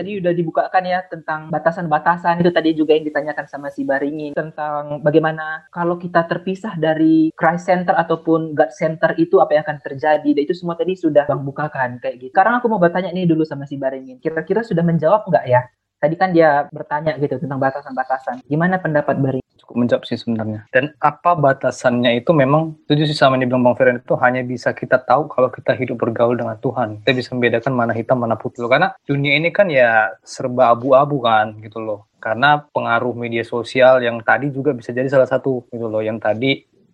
tadi 0.00 0.16
udah 0.16 0.32
dibukakan 0.32 0.82
ya 0.88 1.04
tentang 1.04 1.52
batasan-batasan 1.52 2.40
itu 2.40 2.48
tadi 2.48 2.72
juga 2.72 2.96
yang 2.96 3.04
ditanyakan 3.04 3.44
sama 3.44 3.68
si 3.68 3.84
Baringin 3.84 4.32
tentang 4.32 5.04
bagaimana 5.04 5.68
kalau 5.68 6.00
kita 6.00 6.24
terpisah 6.24 6.80
dari 6.80 7.28
Christ 7.36 7.68
Center 7.68 7.92
ataupun 7.92 8.56
God 8.56 8.72
Center 8.72 9.12
itu 9.20 9.44
apa 9.44 9.60
yang 9.60 9.62
akan 9.68 9.78
terjadi 9.84 10.30
dan 10.32 10.42
itu 10.48 10.56
semua 10.56 10.72
tadi 10.80 10.96
sudah 10.96 11.28
Bang 11.28 11.44
bukakan 11.44 12.00
kayak 12.00 12.16
gitu. 12.16 12.32
Sekarang 12.32 12.64
aku 12.64 12.72
mau 12.72 12.80
bertanya 12.80 13.12
nih 13.12 13.28
dulu 13.28 13.44
sama 13.44 13.68
si 13.68 13.76
Baringin. 13.76 14.16
Kira-kira 14.24 14.64
sudah 14.64 14.80
menjawab 14.80 15.28
nggak 15.28 15.44
ya 15.44 15.60
tadi 16.00 16.14
kan 16.16 16.32
dia 16.32 16.66
bertanya 16.72 17.14
gitu 17.20 17.36
tentang 17.36 17.60
batasan-batasan. 17.60 18.40
Gimana 18.48 18.80
pendapat 18.80 19.20
Bari? 19.20 19.40
Cukup 19.60 19.76
menjawab 19.84 20.08
sih 20.08 20.16
sebenarnya. 20.16 20.64
Dan 20.72 20.96
apa 20.96 21.36
batasannya 21.36 22.16
itu 22.16 22.32
memang 22.32 22.80
setuju 22.88 23.04
sih 23.04 23.14
sama 23.14 23.36
yang 23.36 23.46
dibilang 23.46 23.70
Bang 23.70 23.76
Feren 23.76 24.00
itu 24.00 24.16
hanya 24.16 24.40
bisa 24.40 24.72
kita 24.72 24.96
tahu 24.96 25.28
kalau 25.28 25.52
kita 25.52 25.76
hidup 25.76 26.00
bergaul 26.00 26.34
dengan 26.34 26.56
Tuhan. 26.56 27.04
Kita 27.04 27.12
bisa 27.12 27.36
membedakan 27.36 27.72
mana 27.76 27.92
hitam 27.92 28.16
mana 28.16 28.34
putih 28.40 28.64
loh. 28.64 28.72
Karena 28.72 28.88
dunia 29.04 29.36
ini 29.36 29.52
kan 29.52 29.68
ya 29.68 30.16
serba 30.24 30.72
abu-abu 30.72 31.20
kan 31.20 31.60
gitu 31.60 31.78
loh. 31.78 32.08
Karena 32.16 32.64
pengaruh 32.72 33.12
media 33.12 33.44
sosial 33.44 34.00
yang 34.00 34.24
tadi 34.24 34.48
juga 34.48 34.72
bisa 34.72 34.96
jadi 34.96 35.06
salah 35.12 35.28
satu 35.28 35.68
gitu 35.68 35.86
loh. 35.86 36.00
Yang 36.00 36.18
tadi 36.24 36.50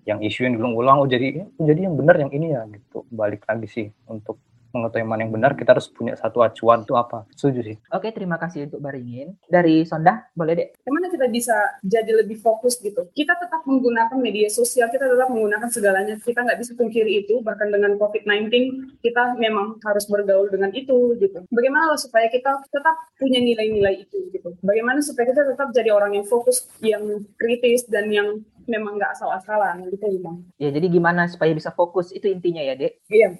yang 0.06 0.22
isu 0.22 0.46
yang 0.46 0.54
diulang-ulang 0.58 1.02
oh 1.02 1.08
jadi 1.10 1.46
jadi 1.58 1.90
yang 1.90 1.94
benar 1.94 2.18
yang 2.18 2.30
ini 2.34 2.54
ya 2.54 2.66
gitu. 2.66 3.06
Balik 3.10 3.46
lagi 3.46 3.66
sih 3.70 3.86
untuk 4.10 4.42
mengetahui 4.76 5.08
mana 5.08 5.24
yang 5.24 5.32
benar, 5.32 5.56
kita 5.56 5.72
harus 5.72 5.88
punya 5.88 6.12
satu 6.14 6.44
acuan 6.44 6.84
itu 6.84 6.94
apa. 6.94 7.24
Setuju 7.32 7.60
sih. 7.64 7.76
Oke, 7.90 8.12
terima 8.12 8.36
kasih 8.36 8.68
untuk 8.68 8.84
Baringin. 8.84 9.34
Dari 9.48 9.82
Sonda, 9.88 10.28
boleh 10.36 10.52
deh. 10.54 10.68
Gimana 10.84 11.08
kita 11.08 11.26
bisa 11.32 11.56
jadi 11.80 12.12
lebih 12.22 12.38
fokus 12.44 12.76
gitu? 12.78 13.08
Kita 13.16 13.34
tetap 13.40 13.64
menggunakan 13.64 14.16
media 14.20 14.52
sosial, 14.52 14.92
kita 14.92 15.08
tetap 15.08 15.32
menggunakan 15.32 15.68
segalanya. 15.72 16.14
Kita 16.20 16.44
nggak 16.44 16.60
bisa 16.60 16.72
pungkiri 16.76 17.24
itu, 17.24 17.40
bahkan 17.40 17.72
dengan 17.72 17.96
COVID-19, 17.96 18.52
kita 19.00 19.40
memang 19.40 19.80
harus 19.82 20.04
bergaul 20.06 20.52
dengan 20.52 20.70
itu 20.76 21.16
gitu. 21.16 21.42
Bagaimana 21.48 21.96
supaya 21.96 22.28
kita 22.28 22.60
tetap 22.68 22.96
punya 23.16 23.40
nilai-nilai 23.40 24.04
itu 24.04 24.28
gitu? 24.30 24.52
Bagaimana 24.60 25.00
supaya 25.00 25.32
kita 25.32 25.42
tetap 25.48 25.72
jadi 25.72 25.90
orang 25.90 26.14
yang 26.20 26.26
fokus, 26.28 26.68
yang 26.84 27.24
kritis, 27.40 27.88
dan 27.88 28.12
yang 28.12 28.44
memang 28.66 28.98
nggak 28.98 29.14
asal-asalan 29.16 29.86
gitu 29.88 30.18
bang. 30.20 30.36
Ya 30.58 30.68
jadi 30.74 30.86
gimana 30.90 31.30
supaya 31.30 31.54
bisa 31.54 31.70
fokus 31.72 32.10
itu 32.10 32.26
intinya 32.26 32.60
ya 32.60 32.74
dek? 32.74 32.98
Iya. 33.06 33.38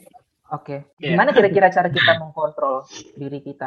Oke. 0.55 0.87
Okay. 0.87 1.03
Iya. 1.03 1.19
Gimana 1.19 1.31
kira-kira 1.35 1.69
cara 1.75 1.89
kita 1.91 2.23
mengkontrol 2.23 2.87
diri 3.19 3.43
kita? 3.43 3.67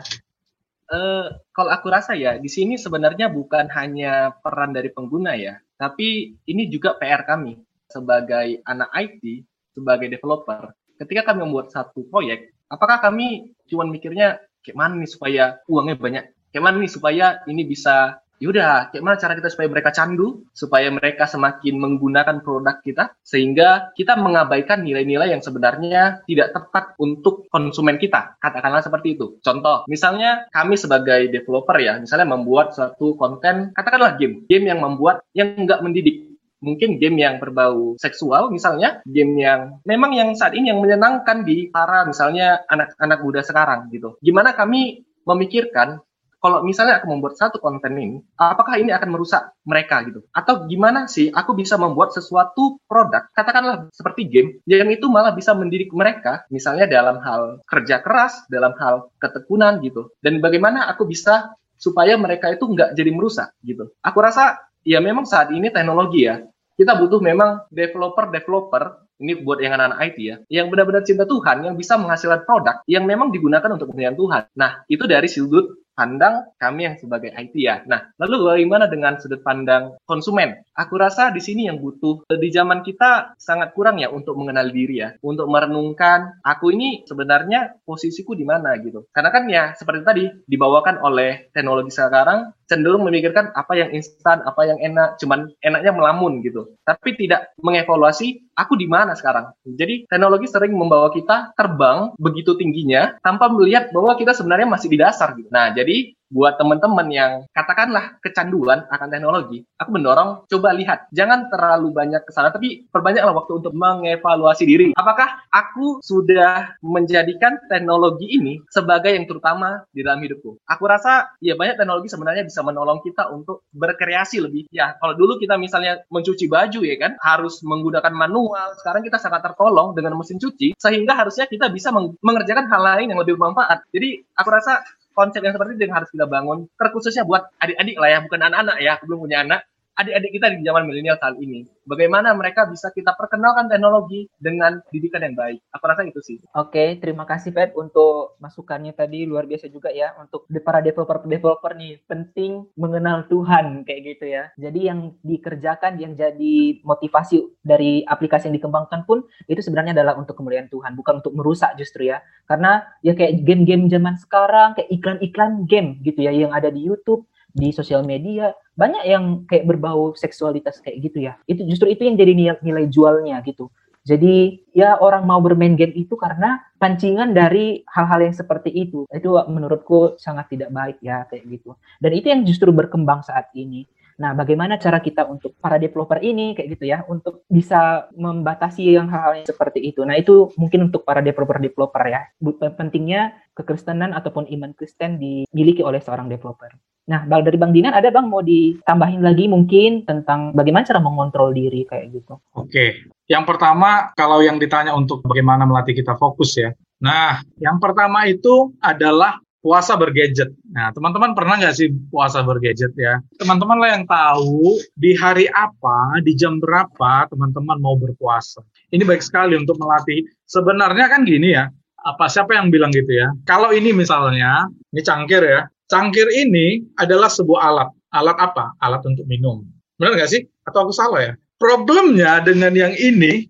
Uh, 0.90 1.30
kalau 1.54 1.70
aku 1.70 1.92
rasa 1.92 2.18
ya, 2.18 2.42
di 2.42 2.50
sini 2.50 2.80
sebenarnya 2.80 3.30
bukan 3.30 3.70
hanya 3.78 4.34
peran 4.42 4.74
dari 4.74 4.90
pengguna 4.90 5.38
ya, 5.38 5.62
tapi 5.78 6.34
ini 6.50 6.66
juga 6.66 6.98
PR 6.98 7.30
kami 7.30 7.62
sebagai 7.86 8.66
anak 8.66 8.90
IT, 8.98 9.46
sebagai 9.78 10.10
developer. 10.10 10.74
Ketika 10.98 11.30
kami 11.30 11.46
membuat 11.46 11.70
satu 11.70 12.10
proyek, 12.10 12.58
apakah 12.74 12.98
kami 13.06 13.54
cuma 13.70 13.86
mikirnya 13.86 14.42
kayak 14.66 14.78
mana 14.78 14.98
nih 14.98 15.10
supaya 15.10 15.44
uangnya 15.70 15.96
banyak? 15.96 16.24
Kayak 16.50 16.64
mana 16.66 16.76
nih 16.82 16.92
supaya 16.92 17.26
ini 17.46 17.62
bisa 17.70 18.18
yaudah 18.40 18.90
gimana 18.96 19.20
cara 19.20 19.36
kita 19.36 19.52
supaya 19.52 19.68
mereka 19.68 19.92
candu 19.92 20.48
supaya 20.56 20.88
mereka 20.90 21.28
semakin 21.28 21.76
menggunakan 21.76 22.40
produk 22.40 22.80
kita 22.80 23.14
sehingga 23.22 23.92
kita 23.94 24.16
mengabaikan 24.16 24.82
nilai-nilai 24.82 25.36
yang 25.36 25.44
sebenarnya 25.44 26.24
tidak 26.24 26.56
tepat 26.56 26.96
untuk 26.98 27.46
konsumen 27.52 28.00
kita. 28.00 28.40
Katakanlah 28.40 28.82
seperti 28.82 29.20
itu. 29.20 29.38
Contoh 29.44 29.84
misalnya 29.92 30.48
kami 30.50 30.80
sebagai 30.80 31.28
developer 31.28 31.76
ya 31.78 32.00
misalnya 32.00 32.32
membuat 32.32 32.72
suatu 32.72 33.20
konten 33.20 33.76
katakanlah 33.76 34.16
game. 34.16 34.48
Game 34.48 34.66
yang 34.72 34.80
membuat 34.80 35.28
yang 35.36 35.60
nggak 35.60 35.84
mendidik. 35.84 36.32
Mungkin 36.60 37.00
game 37.00 37.24
yang 37.24 37.40
berbau 37.40 37.96
seksual 37.96 38.52
misalnya 38.52 39.00
game 39.08 39.40
yang 39.40 39.80
memang 39.88 40.12
yang 40.12 40.36
saat 40.36 40.52
ini 40.56 40.72
yang 40.72 40.84
menyenangkan 40.84 41.48
di 41.48 41.72
para 41.72 42.04
misalnya 42.04 42.68
anak-anak 42.68 43.20
muda 43.24 43.42
sekarang 43.44 43.88
gitu. 43.92 44.20
Gimana 44.20 44.52
kami 44.52 45.08
memikirkan 45.24 46.04
kalau 46.40 46.64
misalnya 46.64 47.04
aku 47.04 47.08
membuat 47.12 47.36
satu 47.36 47.60
konten 47.60 47.94
ini, 48.00 48.18
apakah 48.40 48.80
ini 48.80 48.96
akan 48.96 49.10
merusak 49.12 49.52
mereka 49.68 50.02
gitu? 50.08 50.24
Atau 50.32 50.66
gimana 50.72 51.06
sih 51.12 51.28
aku 51.30 51.52
bisa 51.54 51.76
membuat 51.76 52.16
sesuatu 52.16 52.80
produk, 52.88 53.28
katakanlah 53.36 53.92
seperti 53.92 54.32
game, 54.32 54.50
yang 54.64 54.88
itu 54.88 55.12
malah 55.12 55.36
bisa 55.36 55.52
mendidik 55.52 55.92
mereka, 55.92 56.48
misalnya 56.48 56.88
dalam 56.88 57.20
hal 57.20 57.60
kerja 57.68 58.00
keras, 58.00 58.48
dalam 58.48 58.72
hal 58.80 59.12
ketekunan 59.20 59.84
gitu. 59.84 60.16
Dan 60.24 60.40
bagaimana 60.40 60.88
aku 60.88 61.04
bisa 61.04 61.54
supaya 61.80 62.16
mereka 62.20 62.52
itu 62.52 62.64
nggak 62.68 62.96
jadi 62.96 63.12
merusak 63.12 63.56
gitu. 63.64 63.92
Aku 64.04 64.20
rasa 64.20 64.60
ya 64.84 65.04
memang 65.04 65.28
saat 65.28 65.52
ini 65.52 65.72
teknologi 65.72 66.28
ya, 66.28 66.44
kita 66.80 66.96
butuh 66.96 67.20
memang 67.20 67.68
developer-developer 67.72 69.12
ini 69.20 69.36
buat 69.44 69.60
yang 69.60 69.76
anak-anak 69.76 70.00
IT 70.00 70.18
ya, 70.24 70.36
yang 70.48 70.72
benar-benar 70.72 71.04
cinta 71.04 71.28
Tuhan, 71.28 71.68
yang 71.68 71.76
bisa 71.76 72.00
menghasilkan 72.00 72.48
produk 72.48 72.80
yang 72.88 73.04
memang 73.04 73.36
digunakan 73.36 73.68
untuk 73.68 73.92
kepentingan 73.92 74.16
Tuhan. 74.16 74.44
Nah, 74.56 74.72
itu 74.88 75.04
dari 75.04 75.28
sudut 75.28 75.76
pandang 76.00 76.48
kami 76.56 76.88
yang 76.88 76.96
sebagai 76.96 77.36
IT 77.36 77.52
ya. 77.60 77.84
Nah, 77.84 78.08
lalu 78.16 78.56
bagaimana 78.56 78.88
dengan 78.88 79.20
sudut 79.20 79.44
pandang 79.44 80.00
konsumen? 80.08 80.64
Aku 80.80 80.96
rasa 80.96 81.36
di 81.36 81.44
sini 81.44 81.68
yang 81.68 81.84
butuh 81.84 82.24
di 82.32 82.48
zaman 82.48 82.80
kita 82.88 83.36
sangat 83.36 83.76
kurang 83.76 84.00
ya 84.00 84.08
untuk 84.08 84.40
mengenal 84.40 84.72
diri 84.72 85.04
ya, 85.04 85.20
untuk 85.20 85.52
merenungkan 85.52 86.40
aku 86.40 86.72
ini 86.72 87.04
sebenarnya 87.04 87.84
posisiku 87.84 88.32
di 88.32 88.48
mana 88.48 88.80
gitu. 88.80 89.04
Karena 89.12 89.30
kan 89.36 89.44
ya 89.52 89.76
seperti 89.76 90.02
tadi 90.08 90.24
dibawakan 90.48 91.04
oleh 91.04 91.52
teknologi 91.52 91.92
sekarang 91.92 92.56
cenderung 92.70 93.04
memikirkan 93.10 93.50
apa 93.58 93.74
yang 93.74 93.90
instan, 93.92 94.46
apa 94.46 94.62
yang 94.70 94.78
enak, 94.78 95.18
cuman 95.18 95.50
enaknya 95.66 95.92
melamun 95.92 96.46
gitu. 96.46 96.78
Tapi 96.86 97.18
tidak 97.18 97.50
mengevaluasi 97.60 98.54
aku 98.54 98.78
di 98.78 98.86
mana 98.86 99.18
sekarang. 99.18 99.50
Jadi 99.66 100.06
teknologi 100.06 100.46
sering 100.46 100.78
membawa 100.78 101.10
kita 101.10 101.58
terbang 101.58 102.14
begitu 102.22 102.54
tingginya 102.56 103.18
tanpa 103.26 103.50
melihat 103.50 103.90
bahwa 103.90 104.14
kita 104.14 104.38
sebenarnya 104.38 104.70
masih 104.70 104.88
di 104.94 104.98
dasar 105.02 105.34
gitu. 105.34 105.50
Nah, 105.50 105.74
jadi 105.74 106.14
buat 106.30 106.62
teman-teman 106.62 107.08
yang 107.10 107.32
katakanlah 107.52 108.22
kecanduan 108.22 108.86
akan 108.90 109.08
teknologi, 109.10 109.66
aku 109.76 109.90
mendorong 109.94 110.46
coba 110.46 110.70
lihat, 110.78 111.10
jangan 111.10 111.50
terlalu 111.50 111.90
banyak 111.92 112.22
kesalahan, 112.26 112.56
tapi 112.56 112.86
perbanyaklah 112.90 113.34
waktu 113.34 113.54
untuk 113.60 113.74
mengevaluasi 113.74 114.64
diri. 114.66 114.88
Apakah 114.94 115.46
aku 115.50 116.00
sudah 116.06 116.78
menjadikan 116.86 117.58
teknologi 117.68 118.30
ini 118.30 118.62
sebagai 118.70 119.12
yang 119.14 119.26
terutama 119.26 119.84
di 119.90 120.06
dalam 120.06 120.22
hidupku? 120.22 120.62
Aku 120.70 120.84
rasa 120.86 121.34
ya 121.42 121.58
banyak 121.58 121.82
teknologi 121.82 122.08
sebenarnya 122.14 122.46
bisa 122.46 122.62
menolong 122.62 123.02
kita 123.02 123.30
untuk 123.34 123.66
berkreasi 123.74 124.40
lebih. 124.40 124.70
Ya, 124.70 124.96
kalau 125.02 125.18
dulu 125.18 125.42
kita 125.42 125.58
misalnya 125.58 126.06
mencuci 126.14 126.46
baju 126.46 126.80
ya 126.86 126.96
kan, 127.02 127.12
harus 127.20 127.60
menggunakan 127.66 128.14
manual, 128.14 128.78
sekarang 128.78 129.02
kita 129.02 129.18
sangat 129.18 129.42
tertolong 129.44 129.98
dengan 129.98 130.14
mesin 130.14 130.38
cuci, 130.38 130.78
sehingga 130.78 131.18
harusnya 131.18 131.50
kita 131.50 131.74
bisa 131.74 131.90
mengerjakan 132.22 132.70
hal 132.70 132.82
lain 132.82 133.08
yang 133.10 133.20
lebih 133.20 133.36
bermanfaat. 133.36 133.90
Jadi 133.90 134.22
aku 134.38 134.50
rasa 134.54 134.86
konsep 135.20 135.44
yang 135.44 135.52
seperti 135.52 135.76
itu 135.76 135.84
yang 135.92 135.96
harus 136.00 136.10
kita 136.16 136.26
bangun. 136.32 136.72
Terkhususnya 136.80 137.28
buat 137.28 137.52
adik-adik 137.60 138.00
lah 138.00 138.10
ya 138.16 138.20
bukan 138.24 138.40
anak-anak 138.48 138.76
ya 138.80 138.92
aku 138.96 139.04
belum 139.12 139.20
punya 139.28 139.38
anak 139.44 139.60
adik-adik 140.00 140.32
kita 140.40 140.48
di 140.56 140.64
zaman 140.64 140.88
milenial 140.88 141.20
saat 141.20 141.36
ini. 141.36 141.68
Bagaimana 141.84 142.32
mereka 142.32 142.64
bisa 142.72 142.88
kita 142.96 143.20
perkenalkan 143.20 143.68
teknologi 143.68 144.32
dengan 144.40 144.80
didikan 144.96 145.20
yang 145.28 145.36
baik. 145.36 145.60
Aku 145.76 145.84
rasa 145.84 146.08
itu 146.08 146.24
sih. 146.24 146.40
Oke, 146.56 146.96
terima 147.04 147.28
kasih 147.28 147.52
Feb 147.52 147.76
untuk 147.76 148.40
masukannya 148.40 148.96
tadi 148.96 149.28
luar 149.28 149.44
biasa 149.44 149.68
juga 149.68 149.92
ya 149.92 150.16
untuk 150.16 150.48
para 150.64 150.80
developer-developer 150.80 151.76
nih 151.76 152.00
penting 152.08 152.64
mengenal 152.80 153.28
Tuhan 153.28 153.84
kayak 153.84 154.02
gitu 154.16 154.26
ya. 154.32 154.44
Jadi 154.56 154.80
yang 154.88 155.20
dikerjakan 155.20 156.00
yang 156.00 156.16
jadi 156.16 156.80
motivasi 156.86 157.60
dari 157.60 158.08
aplikasi 158.08 158.48
yang 158.48 158.56
dikembangkan 158.56 159.04
pun 159.04 159.28
itu 159.52 159.60
sebenarnya 159.60 159.98
adalah 159.98 160.16
untuk 160.16 160.40
kemuliaan 160.40 160.72
Tuhan, 160.72 160.96
bukan 160.96 161.20
untuk 161.20 161.36
merusak 161.36 161.76
justru 161.76 162.08
ya. 162.08 162.24
Karena 162.48 162.86
ya 163.04 163.18
kayak 163.18 163.44
game-game 163.44 163.92
zaman 163.92 164.16
sekarang, 164.16 164.78
kayak 164.80 164.90
iklan-iklan 164.94 165.68
game 165.68 166.00
gitu 166.06 166.24
ya 166.24 166.32
yang 166.32 166.56
ada 166.56 166.72
di 166.72 166.86
YouTube 166.86 167.28
di 167.50 167.74
sosial 167.74 168.06
media 168.06 168.54
banyak 168.78 169.04
yang 169.10 169.24
kayak 169.50 169.66
berbau 169.68 170.14
seksualitas 170.16 170.80
kayak 170.80 170.98
gitu 171.10 171.26
ya. 171.26 171.34
Itu 171.50 171.66
justru 171.66 171.92
itu 171.92 172.06
yang 172.06 172.16
jadi 172.16 172.34
nilai, 172.38 172.58
nilai 172.62 172.86
jualnya 172.88 173.42
gitu. 173.44 173.68
Jadi 174.08 174.64
ya 174.72 174.96
orang 174.98 175.28
mau 175.28 175.44
bermain 175.44 175.76
game 175.76 175.92
itu 175.94 176.16
karena 176.16 176.64
pancingan 176.80 177.36
dari 177.36 177.84
hal-hal 177.92 178.26
yang 178.26 178.34
seperti 178.34 178.72
itu. 178.72 179.04
Itu 179.12 179.36
menurutku 179.46 180.16
sangat 180.18 180.50
tidak 180.50 180.72
baik 180.72 180.98
ya 181.04 181.28
kayak 181.28 181.46
gitu. 181.46 181.76
Dan 182.00 182.12
itu 182.16 182.28
yang 182.32 182.42
justru 182.48 182.72
berkembang 182.72 183.22
saat 183.22 183.52
ini 183.54 183.86
Nah, 184.20 184.36
bagaimana 184.36 184.76
cara 184.76 185.00
kita 185.00 185.24
untuk 185.32 185.56
para 185.64 185.80
developer 185.80 186.20
ini 186.20 186.52
kayak 186.52 186.76
gitu 186.76 186.92
ya 186.92 187.08
untuk 187.08 187.48
bisa 187.48 188.12
membatasi 188.20 189.00
yang 189.00 189.08
hal-hal 189.08 189.48
seperti 189.48 189.80
itu. 189.80 190.04
Nah, 190.04 190.20
itu 190.20 190.52
mungkin 190.60 190.92
untuk 190.92 191.08
para 191.08 191.24
developer-developer 191.24 192.04
ya. 192.12 192.28
Pentingnya 192.76 193.32
kekristenan 193.56 194.12
ataupun 194.12 194.52
iman 194.52 194.76
Kristen 194.76 195.24
dimiliki 195.24 195.80
oleh 195.80 196.04
seorang 196.04 196.28
developer. 196.28 196.68
Nah, 197.10 197.26
dari 197.26 197.58
Bang 197.58 197.74
Dinan 197.74 197.96
ada 197.96 198.14
Bang 198.14 198.30
mau 198.30 198.46
ditambahin 198.46 199.26
lagi 199.26 199.50
mungkin 199.50 200.06
tentang 200.06 200.54
bagaimana 200.54 200.86
cara 200.86 201.02
mengontrol 201.02 201.56
diri 201.56 201.82
kayak 201.88 202.14
gitu. 202.14 202.38
Oke. 202.54 203.10
Yang 203.26 203.44
pertama 203.50 204.14
kalau 204.14 204.46
yang 204.46 204.62
ditanya 204.62 204.94
untuk 204.94 205.26
bagaimana 205.26 205.66
melatih 205.66 205.98
kita 205.98 206.14
fokus 206.20 206.54
ya. 206.60 206.70
Nah, 207.02 207.42
yang 207.58 207.80
pertama 207.82 208.30
itu 208.30 208.76
adalah 208.78 209.42
puasa 209.60 210.00
bergadget. 210.00 210.52
Nah, 210.72 210.92
teman-teman 210.96 211.36
pernah 211.36 211.60
nggak 211.60 211.76
sih 211.76 211.92
puasa 212.12 212.44
bergadget 212.44 212.96
ya? 212.96 213.20
Teman-teman 213.36 213.78
lah 213.80 213.90
yang 214.00 214.06
tahu 214.08 214.80
di 214.96 215.16
hari 215.16 215.52
apa, 215.52 216.24
di 216.24 216.36
jam 216.36 216.58
berapa 216.64 217.28
teman-teman 217.28 217.78
mau 217.80 218.00
berpuasa. 218.00 218.64
Ini 218.90 219.04
baik 219.04 219.24
sekali 219.24 219.60
untuk 219.60 219.76
melatih. 219.78 220.24
Sebenarnya 220.48 221.12
kan 221.12 221.28
gini 221.28 221.54
ya, 221.54 221.68
apa 222.04 222.32
siapa 222.32 222.56
yang 222.56 222.72
bilang 222.72 222.90
gitu 222.96 223.12
ya? 223.12 223.30
Kalau 223.44 223.76
ini 223.76 223.92
misalnya, 223.92 224.72
ini 224.96 225.02
cangkir 225.04 225.44
ya, 225.44 225.68
Cangkir 225.90 226.30
ini 226.30 226.86
adalah 227.02 227.34
sebuah 227.34 227.60
alat. 227.66 227.90
Alat 228.14 228.38
apa? 228.38 228.78
Alat 228.78 229.02
untuk 229.10 229.26
minum. 229.26 229.66
Benar 229.98 230.22
nggak 230.22 230.30
sih? 230.30 230.46
Atau 230.62 230.86
aku 230.86 230.94
salah 230.94 231.22
ya? 231.26 231.34
Problemnya 231.58 232.46
dengan 232.46 232.72
yang 232.78 232.94
ini, 232.94 233.50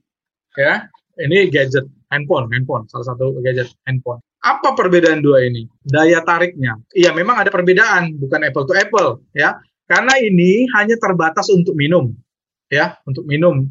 ya, 0.55 0.87
ini 1.19 1.51
gadget, 1.51 1.83
handphone, 2.07 2.47
handphone, 2.49 2.87
salah 2.87 3.11
satu 3.11 3.35
gadget 3.43 3.67
handphone. 3.83 4.23
Apa 4.39 4.71
perbedaan 4.71 5.19
dua 5.19 5.43
ini? 5.43 5.67
Daya 5.83 6.23
tariknya. 6.23 6.79
Iya, 6.95 7.11
memang 7.11 7.43
ada 7.43 7.51
perbedaan, 7.51 8.15
bukan 8.15 8.39
apple 8.47 8.65
to 8.67 8.73
apple, 8.75 9.09
ya. 9.35 9.59
Karena 9.83 10.15
ini 10.21 10.69
hanya 10.79 10.95
terbatas 10.95 11.51
untuk 11.51 11.75
minum, 11.75 12.15
ya, 12.71 12.95
untuk 13.03 13.27
minum. 13.27 13.67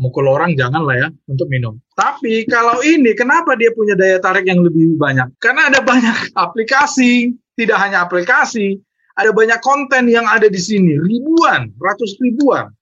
Mukul 0.00 0.26
orang 0.26 0.58
jangan 0.58 0.82
lah 0.82 0.96
ya 0.98 1.08
untuk 1.30 1.46
minum. 1.46 1.78
Tapi 1.94 2.48
kalau 2.50 2.82
ini, 2.82 3.14
kenapa 3.14 3.54
dia 3.54 3.70
punya 3.70 3.94
daya 3.94 4.18
tarik 4.18 4.48
yang 4.48 4.64
lebih 4.64 4.98
banyak? 4.98 5.30
Karena 5.38 5.70
ada 5.70 5.78
banyak 5.78 6.32
aplikasi, 6.44 7.30
tidak 7.54 7.78
hanya 7.78 8.02
aplikasi, 8.02 8.82
ada 9.14 9.30
banyak 9.30 9.60
konten 9.60 10.08
yang 10.08 10.24
ada 10.26 10.48
di 10.48 10.58
sini, 10.58 10.96
ribuan, 10.96 11.70
ratus 11.78 12.18
ribuan. 12.18 12.72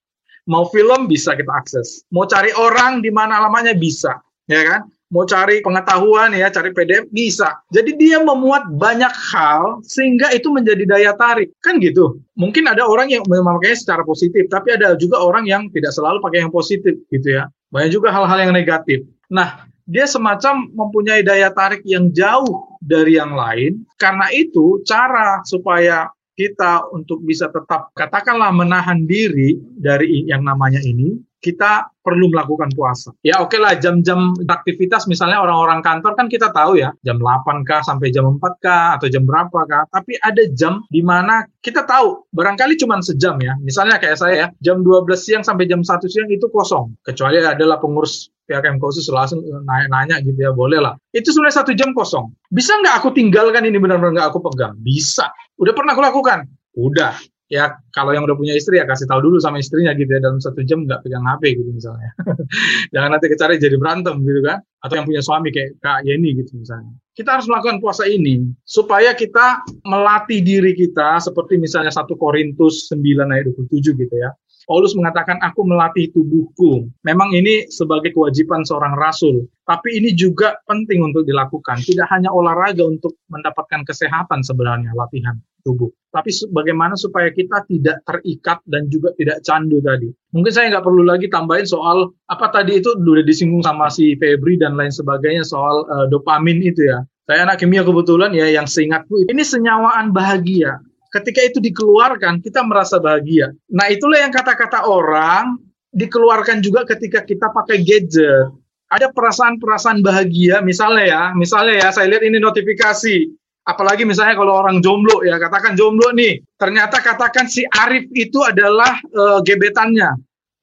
Mau 0.48 0.66
film 0.72 1.10
bisa 1.10 1.37
kita 1.37 1.50
akses, 1.50 2.06
mau 2.10 2.25
cari 2.25 2.50
orang 2.56 3.04
di 3.04 3.12
mana 3.12 3.42
alamatnya 3.42 3.76
bisa, 3.76 4.19
ya 4.48 4.62
kan? 4.66 4.81
Mau 5.10 5.26
cari 5.26 5.58
pengetahuan 5.60 6.30
ya, 6.32 6.48
cari 6.48 6.70
PDF 6.70 7.10
bisa. 7.10 7.58
Jadi 7.74 7.98
dia 7.98 8.22
memuat 8.22 8.70
banyak 8.78 9.10
hal 9.10 9.82
sehingga 9.82 10.30
itu 10.30 10.48
menjadi 10.54 10.86
daya 10.86 11.12
tarik. 11.18 11.50
Kan 11.60 11.82
gitu. 11.82 12.22
Mungkin 12.38 12.70
ada 12.70 12.86
orang 12.86 13.10
yang 13.10 13.26
memakainya 13.26 13.76
secara 13.76 14.02
positif, 14.06 14.46
tapi 14.48 14.78
ada 14.78 14.94
juga 14.96 15.18
orang 15.18 15.44
yang 15.50 15.66
tidak 15.74 15.92
selalu 15.92 16.22
pakai 16.22 16.46
yang 16.46 16.54
positif 16.54 16.94
gitu 17.10 17.28
ya. 17.28 17.50
Banyak 17.74 17.90
juga 17.90 18.14
hal-hal 18.14 18.48
yang 18.48 18.54
negatif. 18.54 19.02
Nah, 19.30 19.66
dia 19.90 20.06
semacam 20.06 20.70
mempunyai 20.70 21.26
daya 21.26 21.50
tarik 21.50 21.82
yang 21.82 22.14
jauh 22.14 22.78
dari 22.78 23.18
yang 23.18 23.34
lain. 23.34 23.82
Karena 23.98 24.30
itu, 24.30 24.78
cara 24.86 25.42
supaya 25.42 26.06
kita 26.38 26.88
untuk 26.94 27.20
bisa 27.20 27.52
tetap 27.52 27.92
katakanlah 27.92 28.48
menahan 28.48 29.04
diri 29.04 29.60
dari 29.76 30.24
yang 30.24 30.40
namanya 30.40 30.80
ini 30.80 31.20
kita 31.40 31.88
perlu 32.00 32.28
melakukan 32.32 32.72
puasa. 32.76 33.12
Ya 33.25 33.40
oke 33.40 33.56
okay 33.56 33.60
lah 33.60 33.76
jam-jam 33.76 34.37
aktivitas 34.44 35.08
misalnya 35.08 35.40
orang-orang 35.40 35.81
kantor 35.81 36.12
kan 36.16 36.28
kita 36.28 36.52
tahu 36.52 36.81
ya 36.81 36.92
jam 37.04 37.16
8 37.16 37.64
kah 37.64 37.81
sampai 37.81 38.12
jam 38.12 38.28
4 38.28 38.40
kah 38.60 39.00
atau 39.00 39.08
jam 39.08 39.25
berapa 39.25 39.64
kah. 39.64 39.84
Tapi 39.88 40.20
ada 40.20 40.44
jam 40.52 40.84
di 40.92 41.00
mana 41.00 41.44
kita 41.64 41.84
tahu 41.88 42.28
barangkali 42.32 42.76
cuma 42.81 43.00
sejam 43.00 43.40
ya. 43.40 43.56
Misalnya 43.64 43.96
kayak 43.96 44.20
saya 44.20 44.34
ya 44.37 44.46
jam 44.60 44.84
12 44.84 45.08
siang 45.16 45.42
sampai 45.44 45.64
jam 45.69 45.81
1 45.81 46.04
siang 46.08 46.28
itu 46.28 46.46
kosong. 46.52 46.92
Kecuali 47.04 47.40
adalah 47.40 47.81
pengurus 47.81 48.28
pihak 48.50 48.66
khusus 48.82 49.06
langsung 49.14 49.46
nanya-nanya 49.46 50.19
gitu 50.26 50.34
ya 50.34 50.50
boleh 50.50 50.82
lah. 50.82 50.98
Itu 51.14 51.31
sebenarnya 51.31 51.62
satu 51.62 51.72
jam 51.78 51.94
kosong. 51.94 52.34
Bisa 52.50 52.75
nggak 52.82 52.98
aku 52.98 53.14
tinggalkan 53.14 53.62
ini 53.62 53.78
benar-benar 53.78 54.12
nggak 54.19 54.28
aku 54.34 54.42
pegang? 54.50 54.75
Bisa. 54.82 55.31
Udah 55.62 55.70
pernah 55.70 55.94
aku 55.94 56.02
lakukan? 56.02 56.50
Udah 56.75 57.14
ya 57.50 57.76
kalau 57.91 58.14
yang 58.14 58.23
udah 58.25 58.38
punya 58.38 58.55
istri 58.55 58.79
ya 58.79 58.87
kasih 58.87 59.11
tahu 59.11 59.26
dulu 59.26 59.43
sama 59.43 59.58
istrinya 59.58 59.91
gitu 59.99 60.08
ya. 60.08 60.23
Dalam 60.23 60.38
satu 60.38 60.62
jam 60.62 60.87
nggak 60.87 61.02
pegang 61.02 61.26
HP 61.26 61.58
gitu 61.58 61.70
misalnya. 61.75 62.11
Jangan 62.94 63.11
nanti 63.19 63.26
kecari 63.26 63.58
jadi 63.58 63.76
berantem 63.76 64.23
gitu 64.23 64.41
kan. 64.47 64.62
Atau 64.81 64.94
yang 64.97 65.06
punya 65.11 65.20
suami 65.20 65.52
kayak 65.52 65.76
kak 65.82 66.06
Yeni 66.08 66.38
gitu 66.38 66.56
misalnya. 66.56 66.94
Kita 67.12 67.37
harus 67.37 67.50
melakukan 67.50 67.85
puasa 67.85 68.08
ini 68.08 68.49
supaya 68.64 69.12
kita 69.12 69.67
melatih 69.85 70.41
diri 70.41 70.73
kita 70.73 71.20
seperti 71.20 71.61
misalnya 71.61 71.93
satu 71.93 72.17
Korintus 72.17 72.88
9 72.88 73.05
ayat 73.29 73.52
27 73.52 73.93
gitu 73.93 74.14
ya 74.17 74.32
Paulus 74.70 74.94
mengatakan 74.94 75.43
aku 75.43 75.67
melatih 75.67 76.14
tubuhku. 76.14 76.87
Memang 77.02 77.34
ini 77.34 77.67
sebagai 77.75 78.14
kewajiban 78.14 78.62
seorang 78.62 78.94
rasul, 78.94 79.50
tapi 79.67 79.99
ini 79.99 80.14
juga 80.14 80.62
penting 80.70 81.02
untuk 81.02 81.26
dilakukan. 81.26 81.82
Tidak 81.82 82.06
hanya 82.06 82.31
olahraga 82.31 82.87
untuk 82.87 83.19
mendapatkan 83.34 83.82
kesehatan 83.82 84.46
sebenarnya 84.46 84.94
latihan 84.94 85.34
tubuh, 85.67 85.90
tapi 86.14 86.31
bagaimana 86.55 86.94
supaya 86.94 87.34
kita 87.34 87.67
tidak 87.67 87.99
terikat 88.06 88.62
dan 88.70 88.87
juga 88.87 89.11
tidak 89.19 89.43
candu 89.43 89.82
tadi. 89.82 90.06
Mungkin 90.31 90.52
saya 90.55 90.70
nggak 90.70 90.87
perlu 90.87 91.02
lagi 91.02 91.26
tambahin 91.26 91.66
soal 91.66 92.14
apa 92.31 92.46
tadi 92.55 92.78
itu 92.78 92.94
sudah 92.94 93.26
disinggung 93.26 93.66
sama 93.66 93.90
si 93.90 94.14
Febri 94.23 94.55
dan 94.55 94.78
lain 94.78 94.94
sebagainya 94.94 95.43
soal 95.43 95.82
uh, 95.90 96.06
dopamin 96.06 96.62
itu 96.62 96.87
ya. 96.87 97.02
Saya 97.26 97.43
anak 97.43 97.58
kimia 97.58 97.82
kebetulan 97.82 98.34
ya 98.34 98.46
yang 98.55 98.70
seingatku 98.70 99.26
ini 99.31 99.43
senyawaan 99.43 100.14
bahagia 100.14 100.78
ketika 101.10 101.40
itu 101.42 101.58
dikeluarkan 101.58 102.38
kita 102.40 102.62
merasa 102.62 103.02
bahagia. 103.02 103.50
Nah 103.70 103.90
itulah 103.90 104.22
yang 104.22 104.30
kata-kata 104.30 104.86
orang 104.86 105.58
dikeluarkan 105.90 106.62
juga 106.62 106.86
ketika 106.86 107.26
kita 107.26 107.50
pakai 107.50 107.82
gadget. 107.82 108.50
Ada 108.90 109.14
perasaan-perasaan 109.14 110.02
bahagia, 110.02 110.58
misalnya 110.66 111.04
ya, 111.06 111.22
misalnya 111.38 111.78
ya, 111.78 111.88
saya 111.94 112.10
lihat 112.10 112.26
ini 112.26 112.42
notifikasi. 112.42 113.30
Apalagi 113.62 114.02
misalnya 114.02 114.34
kalau 114.34 114.58
orang 114.58 114.82
jomblo 114.82 115.22
ya, 115.22 115.38
katakan 115.38 115.78
jomblo 115.78 116.10
nih, 116.10 116.42
ternyata 116.58 116.98
katakan 116.98 117.46
si 117.46 117.62
Arif 117.70 118.10
itu 118.18 118.42
adalah 118.42 118.98
uh, 119.14 119.38
gebetannya. 119.46 120.10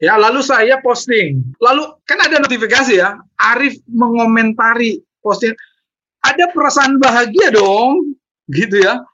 Ya, 0.04 0.20
lalu 0.20 0.44
saya 0.44 0.76
posting. 0.84 1.56
Lalu 1.64 1.88
kan 2.04 2.20
ada 2.20 2.44
notifikasi 2.44 3.00
ya, 3.00 3.16
Arif 3.40 3.80
mengomentari 3.88 5.00
posting. 5.24 5.56
Ada 6.20 6.52
perasaan 6.52 7.00
bahagia 7.00 7.56
dong, 7.56 8.12
gitu 8.52 8.84
ya 8.84 9.08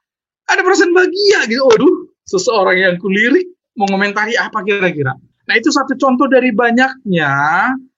ada 0.50 0.62
perasaan 0.64 0.92
bahagia 0.92 1.40
gitu. 1.48 1.64
Waduh, 1.68 1.96
seseorang 2.28 2.78
yang 2.80 2.96
kulirik 3.00 3.48
mengomentari 3.78 4.38
apa 4.38 4.62
kira-kira. 4.62 5.16
Nah 5.44 5.56
itu 5.60 5.70
satu 5.76 6.00
contoh 6.00 6.32
dari 6.32 6.56
banyaknya 6.56 7.32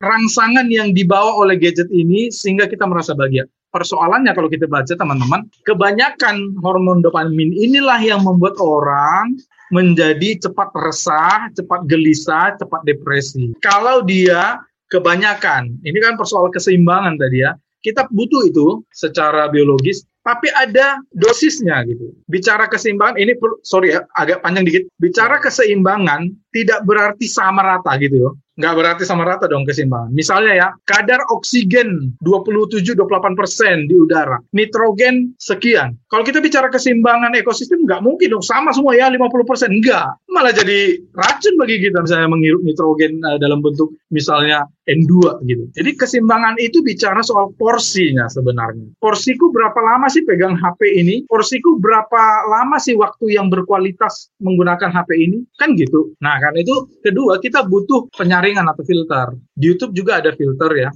rangsangan 0.02 0.66
yang 0.74 0.98
dibawa 0.98 1.38
oleh 1.38 1.62
gadget 1.62 1.86
ini 1.94 2.34
sehingga 2.34 2.66
kita 2.66 2.90
merasa 2.90 3.14
bahagia. 3.14 3.46
Persoalannya 3.70 4.32
kalau 4.34 4.48
kita 4.48 4.66
baca 4.72 4.96
teman-teman, 4.96 5.46
kebanyakan 5.68 6.56
hormon 6.64 7.04
dopamin 7.04 7.52
inilah 7.54 8.00
yang 8.00 8.24
membuat 8.24 8.56
orang 8.58 9.36
menjadi 9.70 10.48
cepat 10.48 10.72
resah, 10.80 11.52
cepat 11.54 11.84
gelisah, 11.86 12.56
cepat 12.56 12.82
depresi. 12.88 13.52
Kalau 13.60 14.02
dia 14.08 14.64
kebanyakan, 14.90 15.76
ini 15.84 15.98
kan 16.00 16.16
persoalan 16.16 16.56
keseimbangan 16.56 17.20
tadi 17.20 17.44
ya, 17.44 17.52
kita 17.84 18.08
butuh 18.10 18.48
itu 18.48 18.82
secara 18.96 19.52
biologis 19.52 20.08
tapi 20.26 20.50
ada 20.58 20.98
dosisnya 21.14 21.86
gitu. 21.86 22.10
Bicara 22.26 22.66
keseimbangan 22.66 23.22
ini 23.22 23.38
sorry 23.62 23.94
ya 23.94 24.02
agak 24.18 24.42
panjang 24.42 24.66
dikit. 24.66 24.84
Bicara 24.98 25.38
keseimbangan 25.38 26.34
tidak 26.50 26.82
berarti 26.82 27.30
sama 27.30 27.62
rata 27.62 27.94
gitu 28.02 28.18
ya 28.18 28.32
nggak 28.56 28.74
berarti 28.76 29.04
sama 29.04 29.28
rata 29.28 29.52
dong 29.52 29.68
keseimbangan. 29.68 30.12
Misalnya 30.16 30.54
ya, 30.56 30.68
kadar 30.88 31.22
oksigen 31.32 32.16
27-28 32.24 33.36
persen 33.36 33.76
di 33.92 33.96
udara, 34.00 34.40
nitrogen 34.56 35.36
sekian. 35.36 36.00
Kalau 36.08 36.24
kita 36.24 36.40
bicara 36.40 36.72
keseimbangan 36.72 37.36
ekosistem, 37.36 37.84
nggak 37.84 38.00
mungkin 38.00 38.32
dong 38.32 38.46
sama 38.46 38.72
semua 38.72 38.96
ya 38.96 39.12
50 39.12 39.28
persen. 39.44 39.70
Nggak, 39.84 40.08
malah 40.32 40.56
jadi 40.56 41.00
racun 41.12 41.54
bagi 41.60 41.84
kita 41.84 42.00
misalnya 42.00 42.32
menghirup 42.32 42.62
nitrogen 42.64 43.20
uh, 43.28 43.36
dalam 43.36 43.60
bentuk 43.60 43.92
misalnya 44.08 44.64
N2 44.88 45.44
gitu. 45.50 45.64
Jadi 45.76 45.92
keseimbangan 45.98 46.56
itu 46.62 46.80
bicara 46.86 47.20
soal 47.26 47.52
porsinya 47.58 48.30
sebenarnya. 48.30 48.96
Porsiku 49.02 49.50
berapa 49.50 49.76
lama 49.82 50.08
sih 50.08 50.22
pegang 50.24 50.56
HP 50.56 51.02
ini? 51.02 51.16
Porsiku 51.26 51.82
berapa 51.82 52.48
lama 52.48 52.78
sih 52.78 52.94
waktu 52.94 53.36
yang 53.36 53.50
berkualitas 53.50 54.30
menggunakan 54.40 54.94
HP 54.94 55.10
ini? 55.18 55.38
Kan 55.58 55.74
gitu. 55.76 56.14
Nah, 56.22 56.38
karena 56.38 56.62
itu 56.62 56.76
kedua 57.02 57.42
kita 57.42 57.66
butuh 57.66 58.08
penyaringan 58.14 58.45
penyaringan 58.46 58.70
atau 58.70 58.86
filter. 58.86 59.28
Di 59.58 59.66
YouTube 59.74 59.98
juga 59.98 60.22
ada 60.22 60.30
filter 60.38 60.70
ya. 60.78 60.90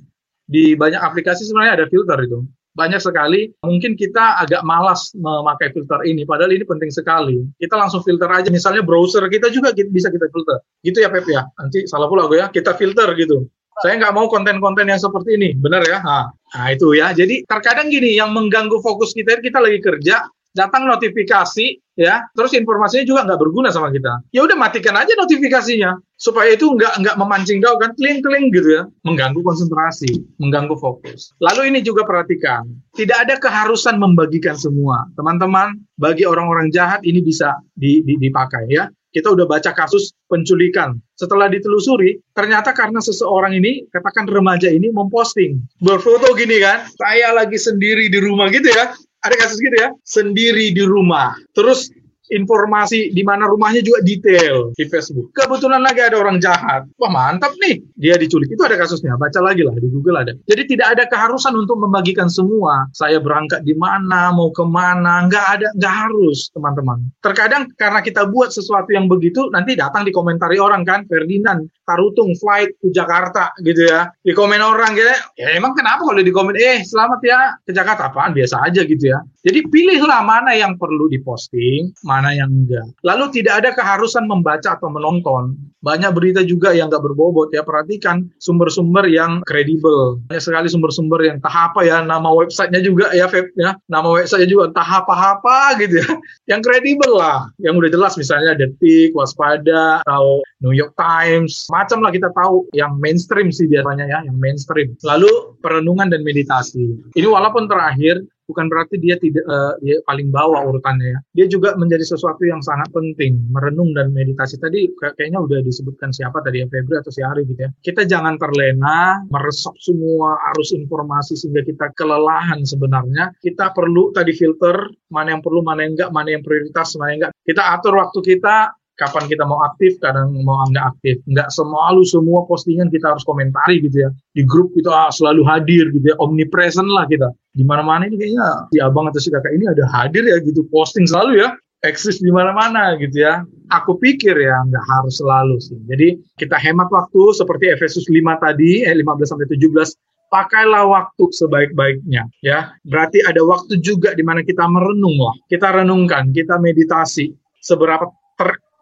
Di 0.45 0.77
banyak 0.77 1.01
aplikasi 1.01 1.49
sebenarnya 1.49 1.81
ada 1.81 1.85
filter 1.89 2.17
itu. 2.21 2.45
Banyak 2.77 3.01
sekali, 3.01 3.49
mungkin 3.65 3.97
kita 3.97 4.37
agak 4.45 4.61
malas 4.61 5.09
memakai 5.17 5.73
filter 5.73 6.05
ini, 6.05 6.21
padahal 6.23 6.53
ini 6.53 6.61
penting 6.61 6.93
sekali. 6.93 7.41
Kita 7.57 7.73
langsung 7.73 8.05
filter 8.05 8.29
aja, 8.29 8.53
misalnya 8.53 8.85
browser 8.85 9.25
kita 9.25 9.49
juga 9.49 9.73
bisa 9.73 10.13
kita 10.13 10.29
filter. 10.29 10.61
Gitu 10.85 11.01
ya 11.01 11.09
Pep 11.09 11.25
ya, 11.25 11.49
nanti 11.57 11.89
salah 11.89 12.05
pula 12.05 12.29
gue 12.29 12.37
ya, 12.37 12.47
kita 12.53 12.77
filter 12.77 13.09
gitu. 13.17 13.49
Saya 13.81 13.97
nggak 13.97 14.13
mau 14.13 14.29
konten-konten 14.29 14.85
yang 14.85 15.01
seperti 15.01 15.41
ini, 15.41 15.49
benar 15.57 15.81
ya? 15.81 15.99
Nah, 16.05 16.29
nah 16.29 16.67
itu 16.69 16.93
ya. 16.93 17.09
Jadi 17.11 17.49
terkadang 17.49 17.89
gini, 17.89 18.15
yang 18.15 18.31
mengganggu 18.31 18.79
fokus 18.85 19.17
kita, 19.17 19.41
kita 19.41 19.57
lagi 19.59 19.81
kerja, 19.81 20.29
datang 20.53 20.85
notifikasi 20.87 21.65
ya 21.99 22.23
terus 22.31 22.55
informasinya 22.55 23.03
juga 23.03 23.27
nggak 23.27 23.39
berguna 23.43 23.69
sama 23.75 23.91
kita. 23.91 24.23
Ya 24.31 24.47
udah 24.47 24.55
matikan 24.55 24.95
aja 24.95 25.11
notifikasinya 25.19 25.99
supaya 26.15 26.55
itu 26.55 26.71
nggak 26.71 27.03
nggak 27.03 27.15
memancing 27.19 27.59
kau 27.59 27.75
kan 27.75 27.91
kling 27.99 28.23
kling 28.23 28.55
gitu 28.55 28.79
ya. 28.79 28.83
Mengganggu 29.03 29.43
konsentrasi 29.43 30.23
mengganggu 30.39 30.79
fokus. 30.79 31.35
Lalu 31.43 31.75
ini 31.75 31.79
juga 31.83 32.07
perhatikan 32.07 32.63
tidak 32.95 33.27
ada 33.27 33.35
keharusan 33.35 33.99
membagikan 33.99 34.55
semua. 34.55 35.11
Teman-teman 35.19 35.75
bagi 35.99 36.23
orang-orang 36.23 36.71
jahat 36.71 37.03
ini 37.03 37.19
bisa 37.19 37.59
dipakai 37.75 38.71
ya. 38.71 38.87
Kita 39.09 39.33
udah 39.33 39.49
baca 39.49 39.73
kasus 39.73 40.13
penculikan. 40.29 40.93
Setelah 41.17 41.49
ditelusuri, 41.49 42.21
ternyata 42.29 42.77
karena 42.77 43.01
seseorang 43.01 43.57
ini, 43.57 43.89
katakan 43.89 44.29
remaja 44.29 44.69
ini 44.69 44.93
memposting, 44.93 45.57
berfoto 45.81 46.29
gini 46.37 46.61
kan, 46.61 46.85
saya 46.93 47.33
lagi 47.33 47.57
sendiri 47.57 48.13
di 48.13 48.21
rumah 48.21 48.53
gitu 48.53 48.69
ya, 48.69 48.93
ada 49.19 49.35
kasus 49.35 49.59
gitu 49.59 49.75
ya, 49.75 49.91
sendiri 50.03 50.71
di 50.71 50.83
rumah. 50.83 51.35
Terus 51.51 51.91
informasi 52.29 53.11
di 53.13 53.21
mana 53.25 53.49
rumahnya 53.49 53.81
juga 53.81 54.01
detail 54.05 54.71
di 54.77 54.85
Facebook. 54.85 55.33
Kebetulan 55.33 55.81
lagi 55.81 56.01
ada 56.01 56.17
orang 56.17 56.37
jahat. 56.37 56.85
Wah 57.01 57.11
mantap 57.11 57.53
nih, 57.61 57.81
dia 57.97 58.15
diculik. 58.17 58.49
Itu 58.53 58.61
ada 58.65 58.77
kasusnya. 58.77 59.17
Baca 59.17 59.39
lagi 59.41 59.65
lah 59.65 59.73
di 59.77 59.89
Google 59.89 60.21
ada. 60.21 60.33
Jadi 60.45 60.77
tidak 60.77 60.97
ada 60.97 61.03
keharusan 61.09 61.53
untuk 61.57 61.81
membagikan 61.81 62.29
semua. 62.29 62.89
Saya 62.93 63.17
berangkat 63.21 63.65
di 63.65 63.73
mana, 63.73 64.29
mau 64.33 64.53
ke 64.53 64.63
mana, 64.65 65.25
nggak 65.25 65.45
ada, 65.59 65.67
nggak 65.77 65.95
harus 66.05 66.53
teman-teman. 66.53 67.01
Terkadang 67.23 67.69
karena 67.75 67.99
kita 68.05 68.29
buat 68.29 68.53
sesuatu 68.53 68.89
yang 68.93 69.09
begitu, 69.09 69.49
nanti 69.49 69.73
datang 69.73 70.05
di 70.05 70.13
komentari 70.13 70.61
orang 70.61 70.85
kan, 70.85 71.05
Ferdinand, 71.09 71.65
Tarutung, 71.89 72.37
flight 72.37 72.69
ke 72.83 72.93
Jakarta 72.93 73.49
gitu 73.65 73.87
ya. 73.89 74.11
Di 74.21 74.35
komen 74.35 74.61
orang 74.61 74.93
gitu, 74.93 75.09
ya 75.41 75.57
emang 75.57 75.73
kenapa 75.73 76.05
kalau 76.05 76.21
di 76.21 76.29
komen, 76.29 76.53
eh 76.53 76.85
selamat 76.85 77.19
ya 77.25 77.39
ke 77.65 77.71
Jakarta, 77.73 78.13
apaan 78.13 78.35
biasa 78.35 78.61
aja 78.67 78.85
gitu 78.85 79.09
ya. 79.09 79.23
Jadi 79.41 79.71
pilihlah 79.71 80.21
mana 80.21 80.51
yang 80.53 80.75
perlu 80.75 81.07
diposting, 81.07 81.95
mana 82.03 82.18
yang 82.35 82.51
enggak. 82.51 82.87
Lalu 83.07 83.25
tidak 83.39 83.63
ada 83.63 83.69
keharusan 83.71 84.27
membaca 84.27 84.75
atau 84.75 84.91
menonton. 84.91 85.55
Banyak 85.79 86.11
berita 86.11 86.43
juga 86.43 86.75
yang 86.75 86.91
nggak 86.91 86.99
berbobot 86.99 87.55
ya. 87.55 87.63
Perhatikan 87.63 88.27
sumber-sumber 88.43 89.07
yang 89.07 89.39
kredibel. 89.47 90.19
Banyak 90.27 90.43
sekali 90.43 90.67
sumber-sumber 90.67 91.23
yang 91.23 91.39
entah 91.39 91.71
apa 91.71 91.87
ya, 91.87 92.03
nama 92.03 92.27
websitenya 92.27 92.83
juga 92.83 93.07
ya, 93.15 93.31
ya. 93.55 93.79
Nama 93.87 94.07
websitenya 94.07 94.49
juga 94.51 94.75
entah 94.75 94.89
apa-apa 94.99 95.79
gitu 95.79 96.03
ya. 96.03 96.09
Yang 96.51 96.61
kredibel 96.67 97.11
lah. 97.15 97.47
Yang 97.63 97.73
udah 97.79 97.89
jelas 97.95 98.13
misalnya 98.19 98.51
Detik, 98.59 99.15
Waspada, 99.15 100.03
atau 100.03 100.43
New 100.59 100.75
York 100.75 100.91
Times. 100.99 101.71
Macam 101.71 102.03
lah 102.03 102.11
kita 102.11 102.27
tahu 102.35 102.67
yang 102.75 102.99
mainstream 102.99 103.47
sih 103.47 103.71
biasanya 103.71 104.03
ya, 104.03 104.19
yang 104.27 104.35
mainstream. 104.35 104.99
Lalu 105.07 105.55
perenungan 105.63 106.11
dan 106.11 106.27
meditasi. 106.27 106.99
Ini 107.15 107.27
walaupun 107.29 107.71
terakhir 107.71 108.19
bukan 108.49 108.65
berarti 108.65 108.97
dia 108.97 109.15
tidak 109.21 109.45
uh, 109.45 109.77
dia 109.85 110.01
paling 110.09 110.33
bawah 110.33 110.65
urutannya 110.65 111.13
ya. 111.13 111.19
Dia 111.37 111.45
juga 111.45 111.77
menjadi 111.77 112.01
sesuatu 112.01 112.41
yang 112.41 112.65
sangat 112.65 112.89
penting. 112.89 113.37
Merenung 113.53 113.93
dan 113.93 114.09
meditasi 114.09 114.57
tadi 114.57 114.89
kayaknya 114.97 115.37
udah 115.37 115.61
disebutkan 115.61 116.09
siapa 116.09 116.41
tadi 116.41 116.65
ya 116.65 116.67
Febri 116.67 116.97
atau 116.97 117.13
si 117.13 117.21
Ari 117.21 117.45
gitu 117.45 117.61
ya. 117.61 117.69
Kita 117.85 118.09
jangan 118.09 118.41
terlena 118.41 119.21
meresap 119.29 119.77
semua 119.77 120.35
arus 120.53 120.73
informasi 120.73 121.37
sehingga 121.37 121.61
kita 121.61 121.93
kelelahan 121.93 122.65
sebenarnya. 122.65 123.37
Kita 123.37 123.69
perlu 123.69 124.09
tadi 124.09 124.33
filter 124.33 124.89
mana 125.13 125.37
yang 125.37 125.41
perlu, 125.45 125.61
mana 125.61 125.85
yang 125.85 125.93
enggak, 125.93 126.09
mana 126.09 126.29
yang 126.33 126.41
prioritas, 126.41 126.97
mana 126.97 127.09
yang 127.13 127.19
enggak. 127.21 127.33
Kita 127.45 127.61
atur 127.77 127.93
waktu 128.01 128.19
kita 128.25 128.78
kapan 128.99 129.31
kita 129.31 129.47
mau 129.47 129.63
aktif, 129.63 129.95
kadang 130.03 130.35
mau 130.43 130.67
nggak 130.67 130.85
aktif. 130.91 131.23
Nggak 131.23 131.47
selalu 131.55 132.03
semua 132.03 132.43
postingan 132.43 132.91
kita 132.91 133.15
harus 133.15 133.23
komentari 133.23 133.79
gitu 133.79 134.03
ya. 134.03 134.09
Di 134.35 134.43
grup 134.43 134.75
itu 134.75 134.91
ah, 134.91 135.07
selalu 135.07 135.47
hadir 135.47 135.87
gitu 135.95 136.11
ya, 136.11 136.15
omnipresent 136.19 136.91
lah 136.91 137.07
kita. 137.07 137.31
Di 137.55 137.63
mana-mana 137.63 138.11
ini 138.11 138.19
kayaknya 138.19 138.67
si 138.75 138.77
abang 138.83 139.07
atau 139.07 139.23
si 139.23 139.31
kakak 139.31 139.55
ini 139.55 139.71
ada 139.71 139.87
hadir 139.87 140.27
ya 140.27 140.37
gitu, 140.43 140.67
posting 140.67 141.07
selalu 141.07 141.39
ya. 141.39 141.55
Eksis 141.79 142.19
di 142.19 142.27
mana-mana 142.27 142.99
gitu 142.99 143.23
ya. 143.23 143.47
Aku 143.71 143.95
pikir 143.95 144.35
ya 144.35 144.59
nggak 144.67 144.83
harus 144.83 145.23
selalu 145.23 145.55
sih. 145.63 145.79
Jadi 145.87 146.19
kita 146.35 146.59
hemat 146.59 146.91
waktu 146.91 147.31
seperti 147.31 147.71
Efesus 147.71 148.03
5 148.11 148.19
tadi, 148.43 148.83
eh 148.83 148.91
15 148.91 149.31
sampai 149.31 149.47
17 149.47 149.95
pakailah 150.27 150.83
waktu 150.91 151.23
sebaik-baiknya 151.31 152.27
ya. 152.43 152.75
Berarti 152.83 153.23
ada 153.23 153.39
waktu 153.47 153.79
juga 153.79 154.11
di 154.11 154.27
mana 154.27 154.43
kita 154.43 154.67
merenung 154.67 155.23
lah. 155.23 155.35
Kita 155.47 155.71
renungkan, 155.71 156.35
kita 156.35 156.59
meditasi 156.59 157.31
seberapa 157.63 158.11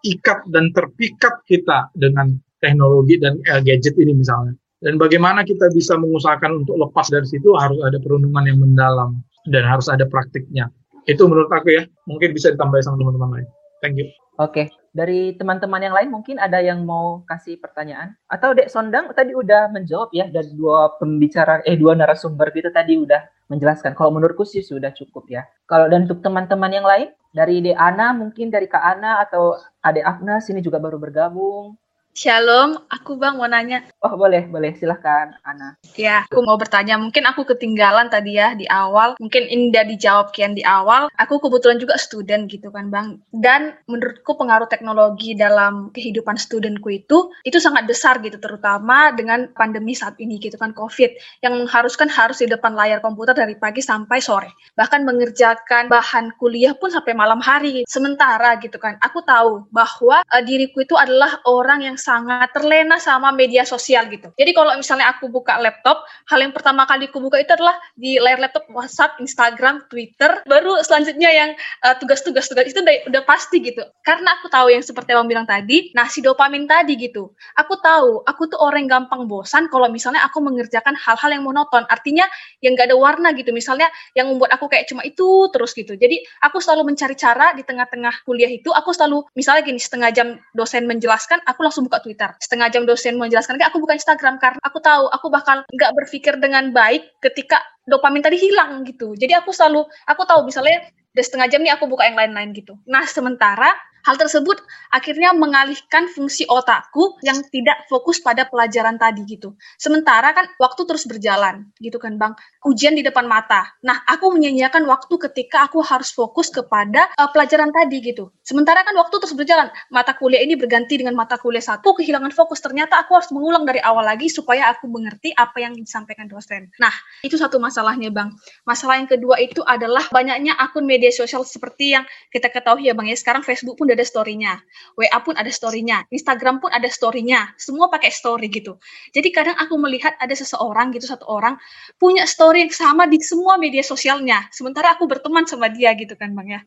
terikat 0.01 0.45
dan 0.53 0.69
terpikat 0.73 1.41
kita 1.49 1.89
dengan 1.97 2.37
teknologi 2.61 3.17
dan 3.21 3.37
uh, 3.49 3.61
gadget 3.61 3.97
ini 3.97 4.13
misalnya. 4.17 4.53
Dan 4.77 5.01
bagaimana 5.01 5.41
kita 5.41 5.73
bisa 5.73 5.97
mengusahakan 5.97 6.61
untuk 6.65 6.77
lepas 6.77 7.09
dari 7.09 7.25
situ 7.25 7.49
harus 7.57 7.81
ada 7.81 7.97
perundungan 7.97 8.45
yang 8.45 8.61
mendalam 8.61 9.17
dan 9.49 9.65
harus 9.65 9.89
ada 9.89 10.05
praktiknya. 10.05 10.69
Itu 11.09 11.25
menurut 11.25 11.49
aku 11.49 11.73
ya, 11.73 11.83
mungkin 12.05 12.35
bisa 12.35 12.53
ditambah 12.53 12.77
sama 12.85 13.01
teman-teman 13.01 13.41
lain. 13.41 13.47
Thank 13.81 13.97
you. 13.97 14.07
Oke, 14.37 14.69
dari 14.97 15.37
teman-teman 15.37 15.77
yang 15.77 15.93
lain 15.93 16.09
mungkin 16.09 16.41
ada 16.41 16.57
yang 16.57 16.81
mau 16.81 17.21
kasih 17.29 17.61
pertanyaan 17.61 18.17
atau 18.25 18.57
Dek 18.57 18.73
Sondang 18.73 19.13
tadi 19.13 19.37
udah 19.37 19.69
menjawab 19.69 20.09
ya 20.09 20.25
dari 20.25 20.49
dua 20.57 20.97
pembicara 20.97 21.61
eh 21.69 21.77
dua 21.77 21.93
narasumber 21.93 22.49
itu 22.57 22.73
tadi 22.73 22.97
udah 22.97 23.21
menjelaskan. 23.53 23.93
Kalau 23.93 24.09
menurutku 24.09 24.41
sih 24.41 24.65
sudah 24.65 24.89
cukup 24.97 25.29
ya. 25.29 25.45
Kalau 25.69 25.85
dan 25.85 26.09
untuk 26.09 26.25
teman-teman 26.25 26.73
yang 26.73 26.87
lain 26.89 27.13
dari 27.29 27.61
Dek 27.61 27.77
Ana 27.77 28.17
mungkin 28.17 28.49
dari 28.49 28.65
Kak 28.65 28.81
Ana 28.81 29.21
atau 29.21 29.53
Ade 29.85 30.01
Agnes 30.01 30.49
ini 30.49 30.65
juga 30.65 30.81
baru 30.81 30.97
bergabung. 30.97 31.77
Shalom, 32.17 32.73
aku 32.89 33.13
Bang 33.21 33.37
mau 33.37 33.45
nanya. 33.45 33.85
Oh 34.01 34.17
boleh, 34.17 34.49
boleh 34.49 34.73
silahkan 34.73 35.37
Ana. 35.45 35.77
Ya, 35.93 36.25
aku 36.25 36.41
mau 36.41 36.57
bertanya. 36.57 36.97
Mungkin 36.97 37.29
aku 37.29 37.45
ketinggalan 37.45 38.09
tadi 38.09 38.41
ya 38.41 38.57
di 38.57 38.65
awal. 38.65 39.13
Mungkin 39.21 39.45
ini 39.45 39.69
udah 39.69 39.85
dijawab 39.85 40.33
kian 40.33 40.57
di 40.57 40.65
awal. 40.65 41.13
Aku 41.13 41.37
kebetulan 41.37 41.77
juga 41.77 41.93
student 42.01 42.49
gitu 42.49 42.73
kan 42.73 42.89
Bang. 42.89 43.21
Dan 43.29 43.77
menurutku 43.85 44.33
pengaruh 44.33 44.65
teknologi 44.65 45.37
dalam 45.37 45.93
kehidupan 45.93 46.41
studentku 46.41 46.89
itu 46.89 47.29
itu 47.45 47.61
sangat 47.61 47.85
besar 47.85 48.17
gitu, 48.25 48.41
terutama 48.41 49.13
dengan 49.13 49.53
pandemi 49.53 49.93
saat 49.93 50.17
ini 50.17 50.41
gitu 50.41 50.57
kan 50.57 50.73
COVID 50.73 51.45
yang 51.45 51.53
mengharuskan 51.53 52.09
harus 52.09 52.41
di 52.41 52.49
depan 52.49 52.73
layar 52.73 52.97
komputer 52.97 53.37
dari 53.37 53.53
pagi 53.61 53.85
sampai 53.85 54.17
sore. 54.25 54.49
Bahkan 54.73 55.05
mengerjakan 55.05 55.85
bahan 55.85 56.33
kuliah 56.41 56.73
pun 56.73 56.89
sampai 56.89 57.13
malam 57.13 57.37
hari. 57.45 57.85
Sementara 57.85 58.57
gitu 58.57 58.81
kan, 58.81 58.97
aku 59.05 59.21
tahu 59.21 59.69
bahwa 59.69 60.25
uh, 60.25 60.41
diriku 60.41 60.81
itu 60.81 60.97
adalah 60.97 61.45
orang 61.45 61.85
yang 61.85 61.97
sangat 62.07 62.55
terlena 62.55 62.95
sama 63.03 63.35
media 63.35 63.67
sosial 63.67 64.07
gitu. 64.07 64.31
Jadi 64.39 64.55
kalau 64.55 64.71
misalnya 64.79 65.11
aku 65.11 65.27
buka 65.27 65.59
laptop, 65.59 66.07
hal 66.31 66.39
yang 66.39 66.55
pertama 66.55 66.87
kali 66.87 67.11
aku 67.11 67.19
buka 67.19 67.43
itu 67.43 67.51
adalah 67.51 67.75
di 67.99 68.15
layar 68.15 68.39
laptop 68.39 68.63
WhatsApp, 68.71 69.19
Instagram, 69.19 69.83
Twitter, 69.91 70.39
baru 70.47 70.79
selanjutnya 70.79 71.27
yang 71.27 71.49
uh, 71.83 71.95
tugas-tugas 71.99 72.47
tugas 72.47 72.71
itu 72.71 72.79
udah, 72.79 73.11
udah 73.11 73.23
pasti 73.27 73.59
gitu. 73.59 73.83
Karena 74.07 74.39
aku 74.39 74.47
tahu 74.47 74.71
yang 74.71 74.79
seperti 74.79 75.11
yang 75.11 75.27
bilang 75.27 75.43
tadi, 75.43 75.91
nah 75.91 76.07
si 76.07 76.23
dopamin 76.23 76.63
tadi 76.63 76.95
gitu. 76.95 77.35
Aku 77.59 77.75
tahu, 77.83 78.23
aku 78.23 78.47
tuh 78.47 78.59
orang 78.63 78.87
yang 78.87 79.03
gampang 79.03 79.27
bosan 79.27 79.67
kalau 79.67 79.91
misalnya 79.91 80.23
aku 80.23 80.39
mengerjakan 80.39 80.95
hal-hal 80.95 81.29
yang 81.33 81.43
monoton. 81.43 81.83
Artinya 81.91 82.23
yang 82.63 82.77
gak 82.79 82.93
ada 82.93 82.97
warna 82.97 83.35
gitu. 83.35 83.51
Misalnya 83.51 83.89
yang 84.13 84.31
membuat 84.31 84.55
aku 84.55 84.69
kayak 84.71 84.87
cuma 84.87 85.03
itu 85.03 85.49
terus 85.51 85.73
gitu. 85.75 85.97
Jadi 85.97 86.21
aku 86.45 86.61
selalu 86.61 86.93
mencari 86.93 87.17
cara 87.17 87.51
di 87.57 87.65
tengah-tengah 87.65 88.23
kuliah 88.23 88.49
itu, 88.49 88.69
aku 88.69 88.93
selalu 88.93 89.25
misalnya 89.33 89.65
gini 89.65 89.81
setengah 89.81 90.09
jam 90.13 90.27
dosen 90.53 90.85
menjelaskan, 90.85 91.41
aku 91.43 91.65
langsung 91.65 91.89
buka 91.89 91.96
buka 91.97 92.05
Twitter. 92.05 92.29
Setengah 92.37 92.69
jam 92.69 92.85
dosen 92.85 93.17
menjelaskan, 93.17 93.57
aku 93.57 93.81
buka 93.81 93.97
Instagram 93.97 94.37
karena 94.37 94.61
aku 94.61 94.77
tahu 94.77 95.09
aku 95.09 95.27
bakal 95.33 95.65
nggak 95.73 95.91
berpikir 95.97 96.37
dengan 96.37 96.69
baik 96.69 97.17
ketika 97.25 97.57
dopamin 97.89 98.21
tadi 98.21 98.37
hilang 98.37 98.85
gitu. 98.85 99.17
Jadi 99.17 99.33
aku 99.33 99.49
selalu, 99.49 99.81
aku 100.05 100.21
tahu 100.29 100.45
misalnya 100.45 100.85
udah 101.17 101.25
setengah 101.25 101.47
jam 101.49 101.65
nih 101.65 101.73
aku 101.73 101.89
buka 101.89 102.05
yang 102.05 102.13
lain-lain 102.13 102.53
gitu. 102.53 102.77
Nah 102.85 103.09
sementara 103.09 103.73
Hal 104.07 104.15
tersebut 104.15 104.63
akhirnya 104.87 105.35
mengalihkan 105.35 106.07
fungsi 106.07 106.47
otakku 106.47 107.19
yang 107.27 107.43
tidak 107.51 107.83
fokus 107.91 108.23
pada 108.23 108.47
pelajaran 108.47 108.95
tadi 108.95 109.27
gitu. 109.27 109.59
Sementara 109.75 110.31
kan 110.31 110.47
waktu 110.63 110.87
terus 110.87 111.03
berjalan 111.03 111.67
gitu 111.83 111.99
kan 111.99 112.15
Bang. 112.15 112.39
Ujian 112.63 112.95
di 112.95 113.03
depan 113.03 113.27
mata. 113.27 113.67
Nah, 113.83 114.07
aku 114.07 114.31
menyanyiakan 114.31 114.87
waktu 114.87 115.11
ketika 115.27 115.67
aku 115.67 115.83
harus 115.83 116.15
fokus 116.15 116.47
kepada 116.47 117.11
uh, 117.19 117.27
pelajaran 117.35 117.67
tadi 117.75 117.99
gitu. 117.99 118.31
Sementara 118.47 118.87
kan 118.87 118.95
waktu 118.95 119.19
terus 119.19 119.35
berjalan. 119.35 119.67
Mata 119.91 120.15
kuliah 120.15 120.39
ini 120.39 120.55
berganti 120.55 120.95
dengan 121.03 121.11
mata 121.11 121.35
kuliah 121.35 121.59
satu, 121.59 121.91
kehilangan 121.99 122.31
fokus. 122.31 122.63
Ternyata 122.63 123.03
aku 123.03 123.11
harus 123.19 123.27
mengulang 123.35 123.67
dari 123.67 123.83
awal 123.83 124.07
lagi 124.07 124.31
supaya 124.31 124.71
aku 124.71 124.87
mengerti 124.87 125.35
apa 125.35 125.59
yang 125.59 125.75
disampaikan 125.75 126.31
dosen. 126.31 126.71
Nah, 126.79 126.95
itu 127.27 127.35
satu 127.35 127.59
masalahnya 127.59 128.07
Bang. 128.07 128.39
Masalah 128.63 129.03
yang 129.03 129.11
kedua 129.11 129.35
itu 129.43 129.59
adalah 129.67 130.07
banyaknya 130.07 130.55
akun 130.55 130.87
media 130.87 131.11
sosial 131.11 131.43
seperti 131.43 131.91
yang 131.91 132.07
kita 132.31 132.47
ketahui 132.47 132.87
ya 132.87 132.95
Bang 132.95 133.11
ya. 133.11 133.19
Sekarang 133.19 133.43
Facebook 133.43 133.75
pun 133.75 133.96
ada 133.97 134.05
story-nya, 134.05 134.61
WA 134.93 135.17
pun 135.25 135.33
ada 135.33 135.49
story-nya, 135.49 136.05
Instagram 136.13 136.61
pun 136.61 136.69
ada 136.69 136.85
story-nya, 136.85 137.57
semua 137.57 137.89
pakai 137.89 138.13
story 138.13 138.45
gitu. 138.53 138.77
Jadi 139.09 139.33
kadang 139.33 139.57
aku 139.57 139.73
melihat 139.81 140.13
ada 140.21 140.37
seseorang 140.37 140.93
gitu, 140.93 141.09
satu 141.09 141.25
orang 141.25 141.57
punya 141.97 142.29
story 142.29 142.69
yang 142.69 142.73
sama 142.73 143.09
di 143.09 143.17
semua 143.25 143.57
media 143.57 143.81
sosialnya, 143.81 144.45
sementara 144.53 144.93
aku 144.93 145.09
berteman 145.09 145.49
sama 145.49 145.73
dia 145.73 145.97
gitu 145.97 146.13
kan 146.13 146.37
Bang 146.37 146.53
ya. 146.53 146.61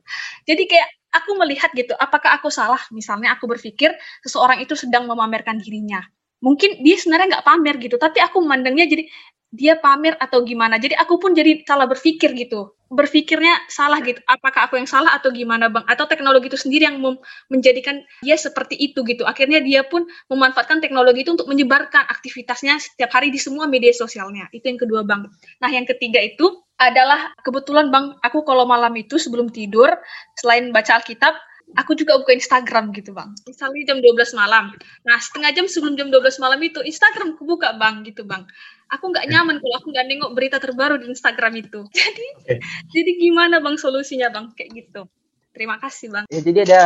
Jadi 0.50 0.66
kayak 0.66 0.88
aku 1.14 1.30
melihat 1.38 1.70
gitu, 1.78 1.94
apakah 1.94 2.34
aku 2.34 2.50
salah? 2.50 2.82
Misalnya 2.90 3.38
aku 3.38 3.46
berpikir 3.46 3.94
seseorang 4.26 4.58
itu 4.58 4.74
sedang 4.74 5.06
memamerkan 5.06 5.62
dirinya. 5.62 6.02
Mungkin 6.42 6.82
dia 6.82 6.96
sebenarnya 6.98 7.38
nggak 7.38 7.46
pamer 7.46 7.76
gitu, 7.78 7.94
tapi 8.00 8.18
aku 8.18 8.42
memandangnya 8.42 8.90
jadi 8.90 9.04
dia 9.50 9.74
pamer 9.78 10.16
atau 10.16 10.42
gimana. 10.46 10.78
Jadi 10.78 10.94
aku 10.98 11.18
pun 11.22 11.34
jadi 11.34 11.62
salah 11.66 11.86
berpikir 11.90 12.32
gitu. 12.34 12.79
Berpikirnya 12.90 13.54
salah 13.70 14.02
gitu. 14.02 14.18
Apakah 14.26 14.66
aku 14.66 14.74
yang 14.74 14.90
salah 14.90 15.14
atau 15.14 15.30
gimana 15.30 15.70
Bang? 15.70 15.86
Atau 15.86 16.10
teknologi 16.10 16.50
itu 16.50 16.58
sendiri 16.58 16.90
yang 16.90 16.98
menjadikan 17.46 18.02
dia 18.18 18.34
seperti 18.34 18.74
itu 18.74 19.06
gitu. 19.06 19.22
Akhirnya 19.22 19.62
dia 19.62 19.86
pun 19.86 20.10
memanfaatkan 20.26 20.82
teknologi 20.82 21.22
itu 21.22 21.30
untuk 21.38 21.46
menyebarkan 21.46 22.10
aktivitasnya 22.10 22.82
setiap 22.82 23.14
hari 23.14 23.30
di 23.30 23.38
semua 23.38 23.70
media 23.70 23.94
sosialnya. 23.94 24.50
Itu 24.50 24.66
yang 24.66 24.82
kedua 24.82 25.06
Bang. 25.06 25.30
Nah 25.62 25.70
yang 25.70 25.86
ketiga 25.86 26.18
itu 26.18 26.50
adalah 26.80 27.30
kebetulan 27.46 27.92
Bang, 27.94 28.16
aku 28.24 28.42
kalau 28.42 28.64
malam 28.66 28.90
itu 28.96 29.20
sebelum 29.20 29.52
tidur, 29.52 29.92
selain 30.34 30.72
baca 30.72 30.96
Alkitab, 30.98 31.36
aku 31.76 31.94
juga 31.98 32.18
buka 32.18 32.34
Instagram 32.34 32.90
gitu 32.96 33.14
bang. 33.14 33.30
Misalnya 33.46 33.94
jam 33.94 33.98
12 34.02 34.38
malam. 34.38 34.74
Nah 35.06 35.18
setengah 35.18 35.50
jam 35.54 35.66
sebelum 35.70 35.94
jam 35.94 36.08
12 36.08 36.42
malam 36.42 36.60
itu 36.62 36.80
Instagram 36.82 37.36
aku 37.38 37.44
buka 37.46 37.74
bang 37.78 38.02
gitu 38.06 38.26
bang. 38.26 38.46
Aku 38.90 39.10
nggak 39.10 39.30
nyaman 39.30 39.62
kalau 39.62 39.74
aku 39.78 39.88
nggak 39.94 40.06
nengok 40.10 40.30
berita 40.34 40.56
terbaru 40.58 40.98
di 40.98 41.06
Instagram 41.10 41.62
itu. 41.62 41.86
Jadi 41.94 42.26
okay. 42.42 42.58
jadi 42.90 43.10
gimana 43.22 43.62
bang 43.62 43.78
solusinya 43.78 44.28
bang? 44.34 44.50
Kayak 44.54 44.70
gitu. 44.74 45.02
Terima 45.50 45.76
kasih 45.82 46.14
Bang. 46.14 46.24
Ya, 46.30 46.40
jadi 46.46 46.58
ada 46.66 46.82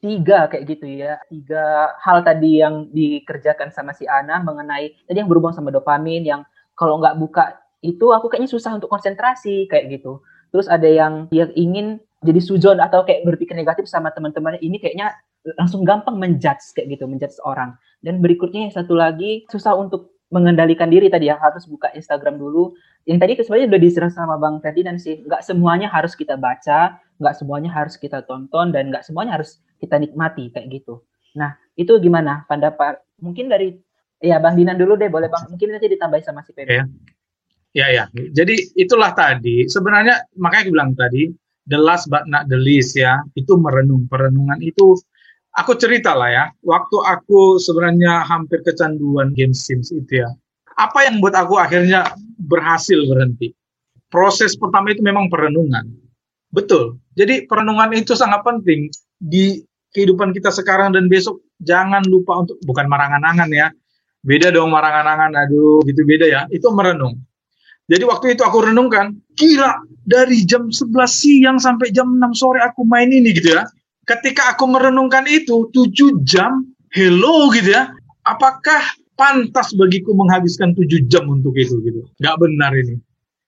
tiga 0.00 0.46
kayak 0.46 0.64
gitu 0.66 0.86
ya. 0.86 1.18
Tiga 1.26 1.94
hal 2.00 2.22
tadi 2.22 2.62
yang 2.62 2.88
dikerjakan 2.90 3.74
sama 3.74 3.92
si 3.92 4.06
Ana 4.06 4.40
mengenai 4.40 4.94
tadi 5.04 5.18
yang 5.18 5.28
berhubung 5.28 5.52
sama 5.52 5.74
dopamin 5.74 6.22
yang 6.22 6.42
kalau 6.78 7.02
nggak 7.02 7.18
buka 7.18 7.60
itu 7.82 8.12
aku 8.12 8.28
kayaknya 8.30 8.48
susah 8.48 8.76
untuk 8.78 8.88
konsentrasi 8.88 9.66
kayak 9.66 10.00
gitu. 10.00 10.22
Terus 10.50 10.66
ada 10.66 10.86
yang 10.86 11.30
dia 11.30 11.50
ingin 11.54 12.02
jadi 12.20 12.40
sujon 12.40 12.78
atau 12.78 13.04
kayak 13.04 13.24
berpikir 13.24 13.56
negatif 13.56 13.88
sama 13.88 14.12
teman-temannya 14.12 14.60
ini 14.60 14.76
kayaknya 14.76 15.16
langsung 15.56 15.88
gampang 15.88 16.20
menjudge 16.20 16.76
kayak 16.76 16.96
gitu 16.96 17.08
menjudge 17.08 17.40
orang 17.48 17.72
dan 18.04 18.20
berikutnya 18.20 18.68
yang 18.68 18.74
satu 18.74 18.92
lagi 18.92 19.48
susah 19.48 19.72
untuk 19.72 20.12
mengendalikan 20.30 20.86
diri 20.92 21.10
tadi 21.10 21.26
ya 21.26 21.36
harus 21.40 21.66
buka 21.66 21.90
Instagram 21.96 22.38
dulu 22.38 22.76
yang 23.08 23.18
tadi 23.18 23.34
sebenarnya 23.34 23.66
udah 23.72 23.80
diserah 23.82 24.12
sama 24.14 24.38
Bang 24.38 24.62
Ferdinand 24.62 25.00
sih 25.02 25.26
nggak 25.26 25.42
semuanya 25.42 25.90
harus 25.90 26.14
kita 26.14 26.38
baca 26.38 27.00
nggak 27.18 27.34
semuanya 27.36 27.70
harus 27.74 27.98
kita 27.98 28.22
tonton 28.24 28.70
dan 28.70 28.94
nggak 28.94 29.02
semuanya 29.02 29.36
harus 29.36 29.58
kita 29.82 29.98
nikmati 29.98 30.48
kayak 30.54 30.80
gitu. 30.80 31.02
Nah 31.36 31.58
itu 31.74 31.96
gimana 31.98 32.46
pendapat 32.46 33.02
mungkin 33.18 33.50
dari 33.50 33.76
ya 34.22 34.38
Bang 34.38 34.54
Dinan 34.54 34.78
dulu 34.78 34.94
deh 34.94 35.10
boleh 35.10 35.26
Bang 35.26 35.50
mungkin 35.50 35.74
nanti 35.74 35.90
ditambahin 35.90 36.24
sama 36.24 36.46
si 36.46 36.54
Pepe. 36.54 36.78
Ya. 36.78 36.84
ya 37.74 37.86
ya 37.90 38.04
jadi 38.30 38.54
itulah 38.78 39.10
tadi 39.18 39.66
sebenarnya 39.66 40.30
makanya 40.38 40.62
aku 40.68 40.72
bilang 40.72 40.92
tadi 40.94 41.30
the 41.68 41.76
last 41.76 42.08
but 42.08 42.24
not 42.30 42.46
the 42.48 42.56
least 42.56 42.96
ya 42.96 43.20
itu 43.36 43.56
merenung 43.58 44.06
perenungan 44.06 44.60
itu 44.62 44.96
aku 45.58 45.76
cerita 45.76 46.16
lah 46.16 46.30
ya 46.30 46.44
waktu 46.64 46.96
aku 47.04 47.58
sebenarnya 47.60 48.24
hampir 48.24 48.62
kecanduan 48.64 49.34
game 49.36 49.52
Sims 49.52 49.92
itu 49.92 50.22
ya 50.24 50.28
apa 50.80 51.10
yang 51.10 51.20
buat 51.20 51.36
aku 51.36 51.60
akhirnya 51.60 52.08
berhasil 52.40 52.96
berhenti 53.04 53.52
proses 54.08 54.56
pertama 54.56 54.94
itu 54.94 55.04
memang 55.04 55.28
perenungan 55.28 55.84
Betul. 56.50 56.98
Jadi 57.14 57.46
perenungan 57.46 57.94
itu 57.94 58.18
sangat 58.18 58.42
penting 58.42 58.90
di 59.22 59.62
kehidupan 59.94 60.34
kita 60.34 60.50
sekarang 60.50 60.94
dan 60.94 61.06
besok. 61.06 61.38
Jangan 61.62 62.02
lupa 62.10 62.42
untuk 62.42 62.58
bukan 62.66 62.90
marangan-angan 62.90 63.50
ya. 63.54 63.70
Beda 64.20 64.52
dong 64.52 64.68
marangan-angan, 64.68 65.32
aduh 65.46 65.80
gitu 65.86 66.02
beda 66.04 66.26
ya. 66.28 66.40
Itu 66.50 66.74
merenung. 66.74 67.22
Jadi 67.90 68.04
waktu 68.06 68.38
itu 68.38 68.46
aku 68.46 68.70
renungkan, 68.70 69.18
gila 69.34 69.82
dari 70.06 70.46
jam 70.46 70.70
11 70.70 70.94
siang 71.10 71.58
sampai 71.58 71.90
jam 71.90 72.06
6 72.06 72.38
sore 72.38 72.62
aku 72.62 72.86
main 72.86 73.10
ini 73.10 73.34
gitu 73.34 73.58
ya. 73.58 73.66
Ketika 74.06 74.54
aku 74.54 74.70
merenungkan 74.70 75.26
itu 75.26 75.66
7 75.74 76.22
jam, 76.22 76.62
hello 76.94 77.50
gitu 77.50 77.74
ya. 77.74 77.90
Apakah 78.22 78.78
pantas 79.18 79.74
bagiku 79.74 80.14
menghabiskan 80.14 80.70
7 80.78 81.10
jam 81.10 81.26
untuk 81.26 81.58
itu 81.58 81.82
gitu? 81.82 82.06
Gak 82.22 82.38
benar 82.38 82.70
ini. 82.78 82.94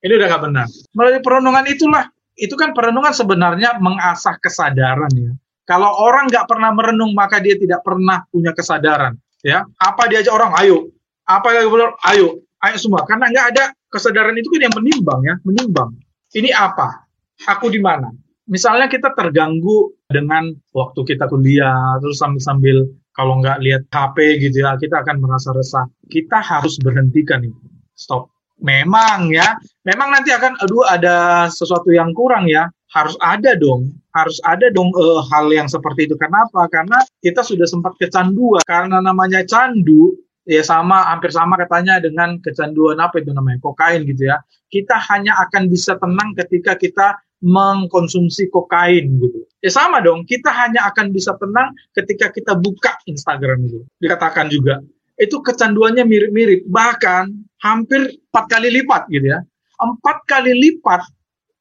Ini 0.03 0.13
udah 0.19 0.27
gak 0.35 0.43
benar. 0.51 0.67
Melalui 0.99 1.23
perenungan 1.23 1.65
itulah 1.71 2.05
itu 2.35 2.59
kan 2.59 2.75
perenungan 2.75 3.15
sebenarnya 3.15 3.79
mengasah 3.79 4.43
kesadaran 4.43 5.13
ya. 5.15 5.33
Kalau 5.63 5.95
orang 6.03 6.27
nggak 6.27 6.51
pernah 6.51 6.75
merenung 6.75 7.15
maka 7.15 7.39
dia 7.39 7.55
tidak 7.55 7.87
pernah 7.87 8.27
punya 8.27 8.51
kesadaran 8.51 9.15
ya. 9.47 9.63
Apa 9.79 10.11
diajak 10.11 10.35
orang 10.35 10.53
ayo, 10.59 10.91
apa 11.23 11.55
yang 11.55 11.71
benar 11.71 11.95
ayo, 12.11 12.43
ayo 12.67 12.77
semua 12.83 13.07
karena 13.07 13.31
nggak 13.31 13.47
ada 13.55 13.65
kesadaran 13.93 14.35
itu 14.41 14.49
kan 14.57 14.67
yang 14.67 14.75
menimbang 14.75 15.21
ya, 15.23 15.35
menimbang. 15.45 15.93
Ini 16.33 16.51
apa? 16.57 17.05
Aku 17.45 17.69
di 17.69 17.79
mana? 17.79 18.09
Misalnya 18.49 18.89
kita 18.89 19.13
terganggu 19.13 19.93
dengan 20.09 20.51
waktu 20.75 21.01
kita 21.05 21.29
kuliah 21.29 22.01
terus 22.03 22.19
sambil-sambil 22.19 22.89
kalau 23.13 23.39
nggak 23.45 23.61
lihat 23.61 23.83
HP 23.93 24.41
gitu 24.41 24.65
ya 24.65 24.75
kita 24.81 25.05
akan 25.05 25.21
merasa 25.21 25.53
resah. 25.53 25.85
Kita 26.09 26.41
harus 26.41 26.81
berhentikan 26.81 27.45
itu. 27.45 27.61
Stop 27.93 28.33
memang 28.63 29.29
ya, 29.35 29.59
memang 29.83 30.15
nanti 30.15 30.31
akan 30.31 30.57
aduh 30.63 30.87
ada 30.87 31.47
sesuatu 31.51 31.91
yang 31.91 32.15
kurang 32.15 32.49
ya. 32.49 32.71
Harus 32.93 33.17
ada 33.25 33.57
dong, 33.57 33.89
harus 34.13 34.37
ada 34.45 34.69
dong 34.69 34.93
uh, 34.93 35.25
hal 35.33 35.49
yang 35.49 35.65
seperti 35.65 36.05
itu. 36.09 36.17
Kenapa? 36.21 36.69
Karena 36.69 37.01
kita 37.25 37.41
sudah 37.41 37.65
sempat 37.65 37.97
kecanduan. 37.97 38.61
Karena 38.69 39.01
namanya 39.01 39.41
candu, 39.49 40.13
ya 40.49 40.63
sama 40.63 41.07
hampir 41.13 41.31
sama 41.31 41.55
katanya 41.59 42.03
dengan 42.03 42.39
kecanduan 42.43 42.99
apa 42.99 43.23
itu 43.23 43.31
namanya 43.31 43.63
kokain 43.63 44.03
gitu 44.07 44.27
ya. 44.31 44.43
Kita 44.73 44.97
hanya 45.13 45.37
akan 45.49 45.69
bisa 45.69 46.01
tenang 46.01 46.33
ketika 46.39 46.75
kita 46.79 47.21
mengkonsumsi 47.43 48.49
kokain 48.55 49.19
gitu. 49.19 49.43
Ya 49.61 49.71
sama 49.75 49.99
dong, 49.99 50.23
kita 50.25 50.49
hanya 50.49 50.87
akan 50.89 51.11
bisa 51.11 51.35
tenang 51.37 51.75
ketika 51.93 52.31
kita 52.31 52.55
buka 52.55 52.95
Instagram 53.11 53.67
itu. 53.67 53.83
Dikatakan 53.99 54.47
juga 54.49 54.79
itu 55.21 55.39
kecanduannya 55.39 56.03
mirip-mirip, 56.03 56.67
bahkan 56.67 57.31
hampir 57.61 58.11
empat 58.33 58.45
kali 58.49 58.69
lipat 58.75 59.07
gitu 59.13 59.27
ya. 59.31 59.41
Empat 59.79 60.25
kali 60.27 60.55
lipat 60.55 61.03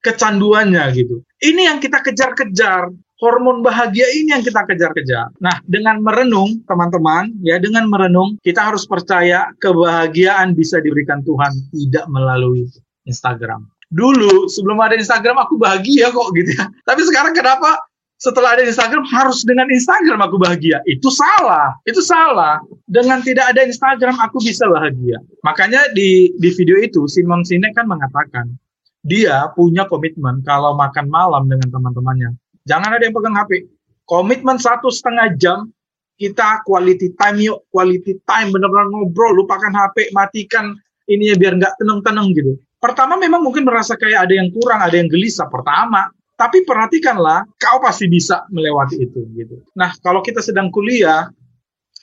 kecanduannya 0.01 0.83
gitu. 0.97 1.21
Ini 1.41 1.73
yang 1.73 1.77
kita 1.77 2.01
kejar-kejar. 2.01 2.89
Hormon 3.21 3.61
bahagia 3.61 4.09
ini 4.17 4.33
yang 4.33 4.41
kita 4.41 4.65
kejar-kejar. 4.65 5.29
Nah, 5.37 5.61
dengan 5.69 6.01
merenung, 6.01 6.65
teman-teman, 6.65 7.29
ya 7.45 7.61
dengan 7.61 7.85
merenung, 7.85 8.41
kita 8.41 8.73
harus 8.73 8.89
percaya 8.89 9.53
kebahagiaan 9.61 10.57
bisa 10.57 10.81
diberikan 10.81 11.21
Tuhan, 11.21 11.53
tidak 11.69 12.09
melalui 12.09 12.65
Instagram. 13.05 13.69
Dulu, 13.93 14.49
sebelum 14.49 14.81
ada 14.81 14.97
Instagram, 14.97 15.37
aku 15.37 15.61
bahagia 15.61 16.09
kok 16.09 16.33
gitu 16.33 16.49
ya. 16.57 16.65
Tapi 16.89 17.01
sekarang 17.05 17.37
kenapa 17.37 17.77
setelah 18.21 18.53
ada 18.53 18.63
Instagram 18.65 19.01
harus 19.09 19.41
dengan 19.41 19.65
Instagram 19.69 20.21
aku 20.21 20.37
bahagia. 20.37 20.81
Itu 20.85 21.09
salah. 21.09 21.73
Itu 21.89 22.05
salah. 22.05 22.61
Dengan 22.85 23.21
tidak 23.25 23.49
ada 23.49 23.65
Instagram 23.65 24.17
aku 24.21 24.37
bisa 24.41 24.69
bahagia. 24.69 25.17
Makanya 25.41 25.89
di 25.97 26.29
di 26.37 26.49
video 26.53 26.77
itu 26.77 27.09
Simon 27.09 27.41
Sinek 27.41 27.73
kan 27.73 27.89
mengatakan 27.89 28.53
dia 29.01 29.49
punya 29.57 29.89
komitmen 29.89 30.45
kalau 30.45 30.77
makan 30.77 31.09
malam 31.09 31.49
dengan 31.49 31.73
teman-temannya. 31.73 32.37
Jangan 32.65 32.97
ada 32.97 33.03
yang 33.03 33.15
pegang 33.15 33.37
HP. 33.37 33.69
Komitmen 34.05 34.57
satu 34.59 34.91
setengah 34.91 35.33
jam 35.39 35.71
kita 36.21 36.61
quality 36.67 37.17
time 37.17 37.41
yuk, 37.41 37.65
quality 37.73 38.21
time 38.29 38.53
benar-benar 38.53 38.93
ngobrol, 38.93 39.33
lupakan 39.33 39.73
HP, 39.73 40.13
matikan 40.13 40.77
ininya 41.09 41.35
biar 41.37 41.53
nggak 41.57 41.73
tenang-tenang 41.81 42.29
gitu. 42.37 42.53
Pertama 42.77 43.17
memang 43.17 43.41
mungkin 43.41 43.65
merasa 43.65 43.97
kayak 43.97 44.29
ada 44.29 44.33
yang 44.37 44.53
kurang, 44.53 44.81
ada 44.85 44.93
yang 44.93 45.09
gelisah. 45.09 45.49
Pertama, 45.49 46.09
tapi 46.37 46.65
perhatikanlah, 46.65 47.45
kau 47.61 47.77
pasti 47.81 48.09
bisa 48.09 48.45
melewati 48.49 48.97
itu. 49.01 49.21
Gitu. 49.37 49.61
Nah, 49.77 49.93
kalau 50.01 50.25
kita 50.25 50.41
sedang 50.41 50.73
kuliah, 50.73 51.29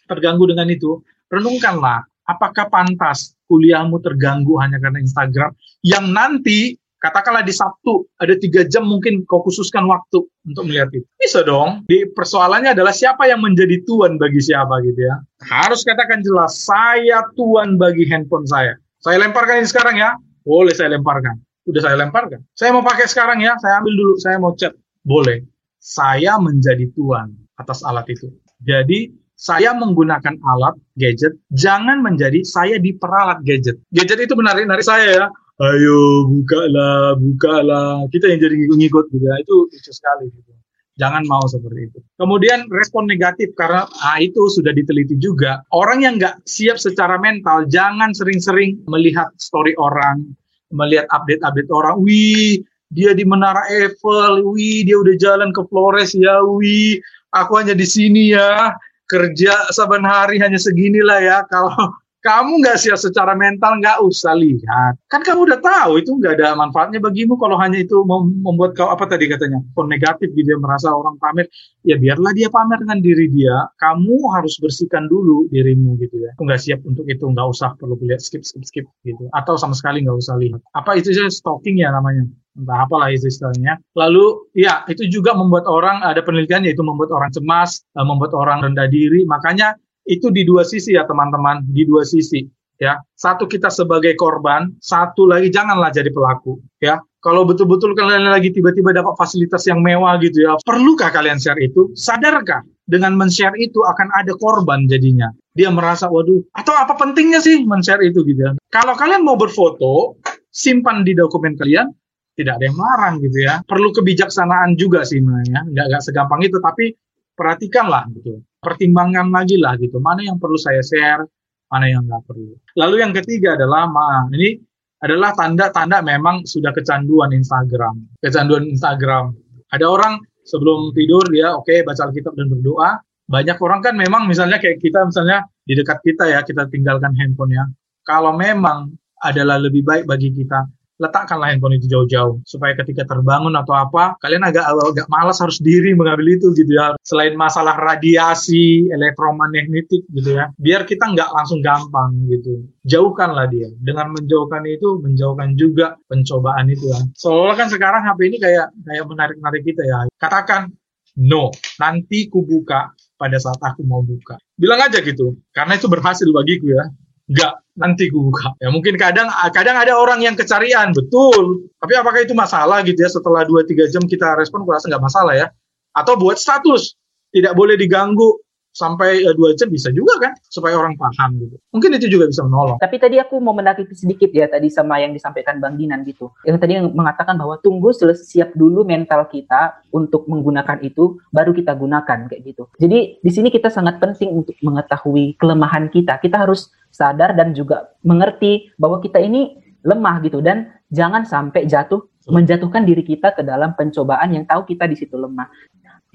terganggu 0.07 0.47
dengan 0.47 0.71
itu, 0.71 1.03
renungkanlah, 1.27 2.07
apakah 2.23 2.71
pantas 2.71 3.35
kuliahmu 3.51 3.99
terganggu 3.99 4.55
hanya 4.63 4.79
karena 4.79 5.03
Instagram, 5.03 5.51
yang 5.83 6.15
nanti 6.15 6.79
katakanlah 6.99 7.47
di 7.47 7.55
Sabtu 7.55 8.07
ada 8.19 8.35
tiga 8.39 8.67
jam 8.67 8.87
mungkin 8.87 9.23
kau 9.27 9.43
khususkan 9.47 9.87
waktu 9.87 10.23
untuk 10.47 10.65
melihat 10.67 10.91
itu 10.95 11.07
bisa 11.19 11.47
dong 11.47 11.87
di 11.87 12.07
persoalannya 12.11 12.75
adalah 12.75 12.95
siapa 12.95 13.27
yang 13.31 13.43
menjadi 13.43 13.83
tuan 13.87 14.19
bagi 14.19 14.43
siapa 14.43 14.83
gitu 14.83 15.07
ya 15.07 15.17
harus 15.47 15.87
katakan 15.87 16.23
jelas 16.27 16.59
saya 16.63 17.23
tuan 17.39 17.79
bagi 17.79 18.07
handphone 18.11 18.47
saya 18.47 18.75
saya 18.99 19.23
lemparkan 19.23 19.63
ini 19.63 19.69
sekarang 19.71 19.97
ya 19.99 20.19
boleh 20.43 20.75
saya 20.75 20.99
lemparkan 20.99 21.39
udah 21.69 21.83
saya 21.85 21.97
lemparkan. 22.01 22.41
Saya 22.57 22.73
mau 22.73 22.83
pakai 22.83 23.07
sekarang 23.07 23.45
ya, 23.45 23.53
saya 23.61 23.85
ambil 23.85 23.93
dulu, 23.93 24.15
saya 24.17 24.37
mau 24.41 24.57
chat. 24.57 24.73
Boleh. 25.05 25.45
Saya 25.79 26.41
menjadi 26.41 26.89
tuan 26.97 27.37
atas 27.61 27.85
alat 27.85 28.09
itu. 28.09 28.33
Jadi 28.65 29.13
saya 29.39 29.71
menggunakan 29.77 30.35
alat 30.43 30.75
gadget, 30.99 31.39
jangan 31.55 32.03
menjadi 32.03 32.43
saya 32.43 32.81
diperalat 32.81 33.45
gadget. 33.47 33.79
Gadget 33.95 34.27
itu 34.27 34.35
menarik-narik 34.35 34.83
saya 34.83 35.07
ya. 35.15 35.27
Ayo 35.59 36.31
bukalah, 36.31 37.19
bukalah. 37.19 38.07
Kita 38.15 38.31
yang 38.31 38.39
jadi 38.39 38.55
ngikut 38.55 39.11
gitu 39.11 39.25
ya. 39.27 39.35
Itu 39.43 39.67
lucu 39.67 39.91
sekali 39.91 40.31
gitu. 40.31 40.55
Jangan 40.99 41.27
mau 41.31 41.43
seperti 41.47 41.91
itu. 41.91 41.99
Kemudian 42.19 42.67
respon 42.75 43.07
negatif 43.07 43.55
karena 43.55 43.87
ah, 44.03 44.19
itu 44.19 44.51
sudah 44.51 44.75
diteliti 44.75 45.15
juga. 45.19 45.63
Orang 45.75 46.03
yang 46.03 46.19
nggak 46.19 46.43
siap 46.47 46.79
secara 46.79 47.19
mental 47.23 47.67
jangan 47.71 48.11
sering-sering 48.11 48.83
melihat 48.91 49.31
story 49.39 49.79
orang, 49.79 50.27
melihat 50.75 51.07
update-update 51.15 51.71
orang, 51.71 52.03
wih 52.03 52.63
dia 52.91 53.15
di 53.15 53.23
Menara 53.23 53.63
Eiffel, 53.71 54.43
wih 54.43 54.83
dia 54.83 54.99
udah 54.99 55.15
jalan 55.19 55.51
ke 55.55 55.63
Flores 55.71 56.19
ya, 56.19 56.43
wih 56.43 56.99
aku 57.31 57.63
hanya 57.63 57.79
di 57.79 57.87
sini 57.87 58.35
ya, 58.35 58.75
kerja 59.07 59.71
saban 59.71 60.03
hari 60.03 60.43
hanya 60.43 60.59
seginilah 60.59 61.19
ya. 61.23 61.39
Kalau 61.47 61.75
kamu 62.19 62.67
nggak 62.67 62.79
siap 62.83 62.99
secara 62.99 63.39
mental 63.39 63.79
nggak 63.79 64.03
usah 64.03 64.35
lihat. 64.35 64.99
Kan 65.07 65.23
kamu 65.23 65.47
udah 65.47 65.61
tahu 65.63 66.03
itu 66.03 66.11
nggak 66.19 66.35
ada 66.39 66.59
manfaatnya 66.59 66.99
bagimu 66.99 67.39
kalau 67.39 67.55
hanya 67.63 67.79
itu 67.79 68.03
membuat 68.43 68.75
kau 68.75 68.91
apa 68.91 69.07
tadi 69.07 69.31
katanya 69.31 69.63
kon 69.79 69.87
negatif 69.87 70.35
gitu 70.35 70.49
dia 70.49 70.59
merasa 70.59 70.91
orang 70.91 71.15
pamer. 71.23 71.47
Ya 71.87 71.95
biarlah 71.95 72.35
dia 72.35 72.51
pamer 72.51 72.83
dengan 72.83 72.99
diri 72.99 73.31
dia. 73.31 73.55
Kamu 73.79 74.35
harus 74.35 74.59
bersihkan 74.59 75.07
dulu 75.07 75.47
dirimu 75.53 75.95
gitu 76.03 76.19
ya. 76.19 76.35
Nggak 76.43 76.59
siap 76.59 76.81
untuk 76.83 77.07
itu 77.07 77.23
nggak 77.23 77.47
usah 77.55 77.79
perlu 77.79 77.95
lihat 78.03 78.19
skip 78.19 78.43
skip 78.43 78.65
skip 78.67 78.87
gitu. 79.07 79.31
Atau 79.37 79.55
sama 79.55 79.79
sekali 79.79 80.03
nggak 80.03 80.19
usah 80.19 80.35
lihat. 80.41 80.59
Apa 80.75 80.99
itu 80.99 81.15
sih 81.15 81.23
stalking 81.31 81.79
ya 81.79 81.95
namanya? 81.95 82.27
Entah 82.59 82.83
apalah 82.83 83.15
itu 83.15 83.31
istilahnya. 83.31 83.79
Lalu 83.95 84.51
ya 84.59 84.83
itu 84.91 85.07
juga 85.07 85.31
membuat 85.39 85.71
orang 85.71 86.03
ada 86.03 86.19
penelitian 86.27 86.67
yaitu 86.67 86.83
membuat 86.83 87.15
orang 87.15 87.31
cemas, 87.31 87.87
eh, 87.95 88.03
membuat 88.03 88.35
orang 88.35 88.67
rendah 88.67 88.91
diri. 88.91 89.23
Makanya 89.23 89.79
itu 90.09 90.33
di 90.33 90.43
dua 90.49 90.65
sisi 90.65 90.97
ya 90.97 91.05
teman-teman, 91.05 91.69
di 91.69 91.85
dua 91.85 92.03
sisi 92.03 92.43
ya. 92.81 92.97
Satu 93.13 93.45
kita 93.45 93.69
sebagai 93.69 94.17
korban, 94.17 94.73
satu 94.81 95.29
lagi 95.29 95.53
janganlah 95.53 95.93
jadi 95.93 96.09
pelaku 96.09 96.59
ya. 96.81 96.97
Kalau 97.19 97.43
betul-betul 97.43 97.99
kalian 97.99 98.31
lagi 98.31 98.55
tiba-tiba 98.55 98.95
dapat 98.95 99.19
fasilitas 99.19 99.67
yang 99.67 99.83
mewah 99.83 100.15
gitu 100.23 100.47
ya, 100.47 100.55
perlukah 100.63 101.11
kalian 101.11 101.37
share 101.43 101.59
itu? 101.59 101.91
Sadarkah 101.99 102.63
dengan 102.87 103.19
men-share 103.19 103.59
itu 103.59 103.83
akan 103.83 104.07
ada 104.15 104.39
korban 104.39 104.87
jadinya? 104.87 105.27
Dia 105.59 105.75
merasa, 105.75 106.07
waduh, 106.07 106.39
atau 106.55 106.71
apa 106.79 106.95
pentingnya 106.95 107.43
sih 107.43 107.67
men-share 107.67 108.07
itu 108.07 108.23
gitu 108.23 108.39
ya? 108.39 108.53
Kalau 108.71 108.95
kalian 108.95 109.27
mau 109.27 109.35
berfoto, 109.35 110.15
simpan 110.55 111.03
di 111.03 111.19
dokumen 111.19 111.59
kalian, 111.59 111.91
tidak 112.39 112.63
ada 112.63 112.71
yang 112.71 112.79
melarang 112.79 113.15
gitu 113.19 113.39
ya. 113.43 113.67
Perlu 113.67 113.91
kebijaksanaan 113.91 114.79
juga 114.79 115.03
sih 115.03 115.19
ya, 115.19 115.67
nggak, 115.67 115.87
nggak 115.91 116.03
segampang 116.07 116.47
itu, 116.47 116.63
tapi 116.63 116.95
perhatikanlah 117.39 118.11
gitu. 118.19 118.43
Pertimbangkan 118.59 119.31
lagi 119.31 119.55
lah 119.55 119.79
gitu, 119.79 120.03
mana 120.03 120.27
yang 120.27 120.43
perlu 120.43 120.59
saya 120.59 120.83
share, 120.83 121.23
mana 121.71 121.87
yang 121.87 122.03
nggak 122.11 122.27
perlu. 122.27 122.59
Lalu 122.75 122.97
yang 123.07 123.15
ketiga 123.15 123.55
adalah, 123.55 123.87
ma, 123.87 124.27
ini 124.35 124.59
adalah 124.99 125.31
tanda-tanda 125.39 126.03
memang 126.03 126.43
sudah 126.43 126.75
kecanduan 126.75 127.31
Instagram. 127.31 128.03
Kecanduan 128.19 128.67
Instagram. 128.67 129.31
Ada 129.71 129.87
orang 129.87 130.19
sebelum 130.43 130.91
tidur 130.97 131.23
dia 131.31 131.55
oke 131.55 131.69
okay, 131.69 131.87
baca 131.87 132.11
Alkitab 132.11 132.35
dan 132.35 132.51
berdoa. 132.51 132.99
Banyak 133.29 133.61
orang 133.61 133.85
kan 133.85 133.95
memang 133.95 134.25
misalnya 134.25 134.57
kayak 134.57 134.81
kita 134.81 135.05
misalnya 135.05 135.45
di 135.69 135.77
dekat 135.77 136.01
kita 136.01 136.33
ya 136.33 136.41
kita 136.43 136.67
tinggalkan 136.73 137.13
handphonenya. 137.13 137.69
Kalau 138.03 138.33
memang 138.35 138.97
adalah 139.21 139.61
lebih 139.61 139.85
baik 139.85 140.09
bagi 140.09 140.33
kita 140.33 140.65
letakkanlah 140.99 141.55
handphone 141.55 141.79
itu 141.79 141.87
jauh-jauh 141.87 142.43
supaya 142.43 142.75
ketika 142.75 143.07
terbangun 143.07 143.55
atau 143.55 143.75
apa 143.75 144.19
kalian 144.19 144.43
agak 144.45 144.67
agak 144.67 145.07
malas 145.07 145.39
harus 145.39 145.63
diri 145.63 145.95
mengambil 145.95 146.35
itu 146.35 146.51
gitu 146.55 146.75
ya. 146.75 146.99
Selain 147.07 147.39
masalah 147.39 147.79
radiasi 147.79 148.91
elektromagnetik 148.91 150.05
gitu 150.11 150.31
ya. 150.35 150.51
Biar 150.59 150.85
kita 150.85 151.15
nggak 151.15 151.31
langsung 151.33 151.63
gampang 151.63 152.27
gitu. 152.29 152.67
Jauhkanlah 152.85 153.47
dia. 153.49 153.71
Dengan 153.79 154.13
menjauhkan 154.13 154.67
itu 154.67 154.99
menjauhkan 154.99 155.55
juga 155.55 155.95
pencobaan 156.11 156.67
itu 156.69 156.91
ya. 156.91 157.01
Seolah 157.15 157.55
kan 157.55 157.71
sekarang 157.71 158.03
HP 158.05 158.35
ini 158.35 158.37
kayak 158.43 158.67
kayak 158.85 159.05
menarik-narik 159.07 159.63
kita 159.63 159.83
ya. 159.87 160.11
Katakan 160.19 160.75
no 161.19 161.51
nanti 161.83 162.31
ku 162.31 162.43
buka 162.47 162.95
pada 163.19 163.39
saat 163.39 163.59
aku 163.63 163.87
mau 163.87 164.03
buka. 164.03 164.39
Bilang 164.59 164.83
aja 164.83 164.99
gitu 164.99 165.39
karena 165.55 165.79
itu 165.79 165.87
berhasil 165.87 166.27
bagiku 166.35 166.75
ya. 166.75 166.85
Nggak 167.29 167.53
nanti 167.79 168.11
gue 168.11 168.19
buka. 168.19 168.53
Ya 168.59 168.69
mungkin 168.69 168.99
kadang 168.99 169.31
kadang 169.55 169.79
ada 169.79 169.95
orang 169.95 170.21
yang 170.21 170.35
kecarian, 170.35 170.91
betul. 170.93 171.71
Tapi 171.79 171.95
apakah 171.95 172.21
itu 172.27 172.35
masalah 172.35 172.83
gitu 172.83 172.99
ya? 172.99 173.09
Setelah 173.09 173.47
2-3 173.47 173.89
jam 173.95 174.03
kita 174.05 174.35
respon, 174.35 174.67
gue 174.67 174.75
rasa 174.75 174.91
nggak 174.91 175.05
masalah 175.05 175.35
ya. 175.39 175.47
Atau 175.95 176.19
buat 176.19 176.37
status, 176.37 176.99
tidak 177.31 177.55
boleh 177.55 177.79
diganggu 177.79 178.37
sampai 178.79 179.27
uh, 179.27 179.35
dua 179.35 179.59
jam 179.59 179.67
bisa 179.67 179.91
juga 179.91 180.15
kan? 180.23 180.33
Supaya 180.47 180.79
orang 180.79 180.95
paham 180.95 181.43
gitu. 181.43 181.57
Mungkin 181.75 181.99
itu 181.99 182.07
juga 182.07 182.31
bisa 182.31 182.47
menolong. 182.47 182.79
Tapi 182.79 182.97
tadi 183.03 183.19
aku 183.19 183.43
mau 183.43 183.51
menakiti 183.51 183.99
sedikit 183.99 184.31
ya 184.31 184.47
tadi 184.47 184.71
sama 184.71 185.03
yang 185.03 185.11
disampaikan 185.11 185.59
bang 185.59 185.75
Dinan 185.75 186.07
gitu. 186.07 186.31
Yang 186.47 186.59
tadi 186.63 186.73
mengatakan 186.79 187.35
bahwa 187.35 187.59
tunggu 187.59 187.91
siap 188.15 188.55
dulu 188.55 188.87
mental 188.87 189.27
kita 189.27 189.83
untuk 189.91 190.31
menggunakan 190.31 190.79
itu 190.87 191.19
baru 191.35 191.51
kita 191.51 191.75
gunakan 191.75 192.31
kayak 192.31 192.43
gitu. 192.47 192.71
Jadi 192.79 193.19
di 193.19 193.31
sini 193.35 193.51
kita 193.51 193.73
sangat 193.73 193.99
penting 193.99 194.31
untuk 194.31 194.55
mengetahui 194.63 195.35
kelemahan 195.35 195.91
kita. 195.91 196.23
Kita 196.23 196.47
harus 196.47 196.71
sadar 196.91 197.35
dan 197.37 197.53
juga 197.55 197.95
mengerti 198.03 198.73
bahwa 198.81 198.99
kita 198.99 199.21
ini 199.21 199.57
lemah 199.85 200.21
gitu. 200.25 200.41
Dan 200.43 200.69
jangan 200.93 201.25
sampai 201.25 201.69
jatuh 201.69 202.05
menjatuhkan 202.29 202.85
diri 202.85 203.01
kita 203.05 203.33
ke 203.33 203.43
dalam 203.45 203.73
pencobaan 203.73 204.37
yang 204.37 204.45
tahu 204.45 204.69
kita 204.69 204.85
di 204.85 204.97
situ 204.97 205.17
lemah. 205.17 205.49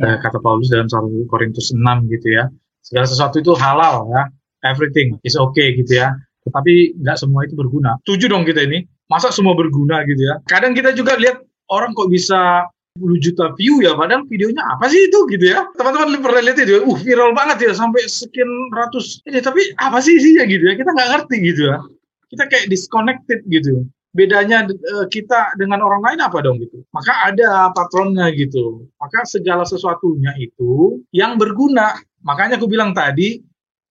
Ya. 0.01 0.17
kata 0.17 0.41
Paulus 0.41 0.73
dalam 0.73 0.89
1 0.89 1.29
Korintus 1.29 1.69
6 1.73 1.81
gitu 2.09 2.27
ya. 2.33 2.49
Segala 2.81 3.05
sesuatu 3.05 3.41
itu 3.41 3.53
halal 3.57 4.09
ya. 4.09 4.29
Everything 4.65 5.17
is 5.25 5.37
okay 5.37 5.73
gitu 5.77 6.01
ya. 6.01 6.13
Tetapi 6.43 6.99
nggak 6.99 7.17
semua 7.17 7.47
itu 7.47 7.55
berguna. 7.55 7.97
Tujuh 8.03 8.27
dong 8.27 8.43
kita 8.43 8.65
ini? 8.65 8.83
Masa 9.07 9.29
semua 9.29 9.53
berguna 9.53 10.01
gitu 10.07 10.21
ya? 10.21 10.41
Kadang 10.49 10.73
kita 10.73 10.91
juga 10.95 11.15
lihat 11.15 11.39
orang 11.69 11.95
kok 11.95 12.09
bisa 12.11 12.67
10 12.93 13.25
juta 13.25 13.49
view 13.57 13.81
ya 13.81 13.97
padahal 13.97 14.21
videonya 14.29 14.61
apa 14.77 14.85
sih 14.85 15.09
itu 15.09 15.25
gitu 15.33 15.49
ya 15.49 15.65
teman-teman 15.73 16.21
pernah 16.21 16.45
lihat 16.45 16.61
itu 16.61 16.77
uh 16.85 16.97
viral 17.01 17.33
banget 17.33 17.65
ya 17.65 17.71
sampai 17.73 18.05
sekian 18.05 18.49
ratus 18.69 19.17
ini 19.25 19.41
tapi 19.41 19.65
apa 19.81 19.97
sih 19.97 20.13
isinya 20.13 20.45
gitu 20.45 20.61
ya 20.69 20.77
kita 20.77 20.93
nggak 20.93 21.09
ngerti 21.09 21.35
gitu 21.41 21.61
ya 21.73 21.81
kita 22.29 22.43
kayak 22.53 22.69
disconnected 22.69 23.41
gitu 23.49 23.89
bedanya 24.13 24.69
uh, 24.69 25.09
kita 25.09 25.57
dengan 25.57 25.81
orang 25.81 26.05
lain 26.05 26.19
apa 26.21 26.37
dong 26.45 26.61
gitu. 26.61 26.85
Maka 26.93 27.33
ada 27.33 27.73
patronnya 27.73 28.29
gitu. 28.29 28.85
Maka 29.01 29.25
segala 29.25 29.65
sesuatunya 29.65 30.37
itu 30.37 31.01
yang 31.09 31.41
berguna. 31.41 31.97
Makanya 32.21 32.61
aku 32.61 32.69
bilang 32.69 32.93
tadi, 32.93 33.41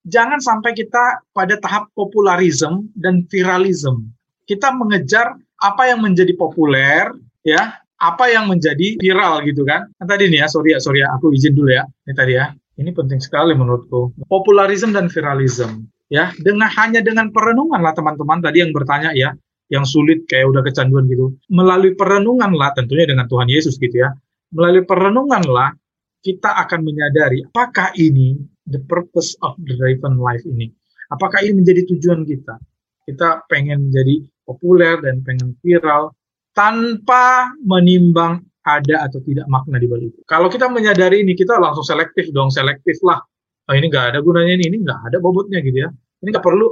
jangan 0.06 0.38
sampai 0.38 0.78
kita 0.78 1.26
pada 1.34 1.58
tahap 1.58 1.90
popularisme 1.98 2.86
dan 2.94 3.26
viralism. 3.26 4.08
Kita 4.46 4.70
mengejar 4.70 5.34
apa 5.58 5.90
yang 5.90 6.06
menjadi 6.06 6.38
populer, 6.38 7.10
ya, 7.42 7.82
apa 8.02 8.26
yang 8.34 8.50
menjadi 8.50 8.98
viral 8.98 9.46
gitu 9.46 9.62
kan. 9.62 9.86
Nah, 10.02 10.06
tadi 10.10 10.26
nih 10.26 10.42
ya, 10.42 10.46
sorry 10.50 10.74
ya, 10.74 10.82
sorry 10.82 11.06
ya, 11.06 11.08
aku 11.14 11.30
izin 11.30 11.54
dulu 11.54 11.70
ya. 11.70 11.86
Ini 11.86 12.14
tadi 12.18 12.32
ya. 12.34 12.50
Ini 12.74 12.90
penting 12.90 13.22
sekali 13.22 13.54
menurutku. 13.54 14.10
Popularisme 14.26 14.90
dan 14.90 15.06
viralism. 15.06 15.86
Ya, 16.10 16.34
dengan 16.36 16.68
hanya 16.68 17.00
dengan 17.00 17.30
perenungan 17.30 17.80
lah 17.80 17.94
teman-teman 17.94 18.42
tadi 18.42 18.60
yang 18.60 18.74
bertanya 18.74 19.14
ya, 19.16 19.32
yang 19.72 19.88
sulit 19.88 20.28
kayak 20.28 20.50
udah 20.50 20.60
kecanduan 20.66 21.08
gitu. 21.08 21.32
Melalui 21.48 21.96
perenungan 21.96 22.52
lah 22.52 22.74
tentunya 22.76 23.08
dengan 23.08 23.30
Tuhan 23.30 23.48
Yesus 23.48 23.80
gitu 23.80 24.02
ya. 24.02 24.12
Melalui 24.52 24.84
perenungan 24.84 25.40
lah 25.48 25.72
kita 26.20 26.52
akan 26.68 26.84
menyadari 26.84 27.40
apakah 27.48 27.96
ini 27.96 28.36
the 28.68 28.78
purpose 28.84 29.32
of 29.40 29.56
the 29.64 29.72
driven 29.72 30.20
life 30.20 30.44
ini. 30.44 30.68
Apakah 31.08 31.40
ini 31.40 31.64
menjadi 31.64 31.88
tujuan 31.96 32.28
kita? 32.28 32.60
Kita 33.08 33.48
pengen 33.48 33.88
jadi 33.88 34.20
populer 34.44 35.00
dan 35.00 35.24
pengen 35.24 35.56
viral 35.64 36.12
tanpa 36.52 37.52
menimbang 37.64 38.44
ada 38.62 39.10
atau 39.10 39.18
tidak 39.26 39.48
makna 39.50 39.82
di 39.82 39.90
balik 39.90 40.14
itu. 40.14 40.20
Kalau 40.28 40.46
kita 40.46 40.70
menyadari 40.70 41.26
ini, 41.26 41.34
kita 41.34 41.58
langsung 41.58 41.82
selektif 41.82 42.30
dong, 42.30 42.52
selektif 42.52 42.94
lah. 43.02 43.18
Oh, 43.66 43.74
ini 43.74 43.90
nggak 43.90 44.14
ada 44.14 44.18
gunanya 44.22 44.54
ini, 44.54 44.64
ini 44.70 44.78
nggak 44.86 45.10
ada 45.10 45.16
bobotnya 45.18 45.58
gitu 45.64 45.82
ya. 45.82 45.90
Ini 46.22 46.28
nggak 46.30 46.44
perlu 46.44 46.70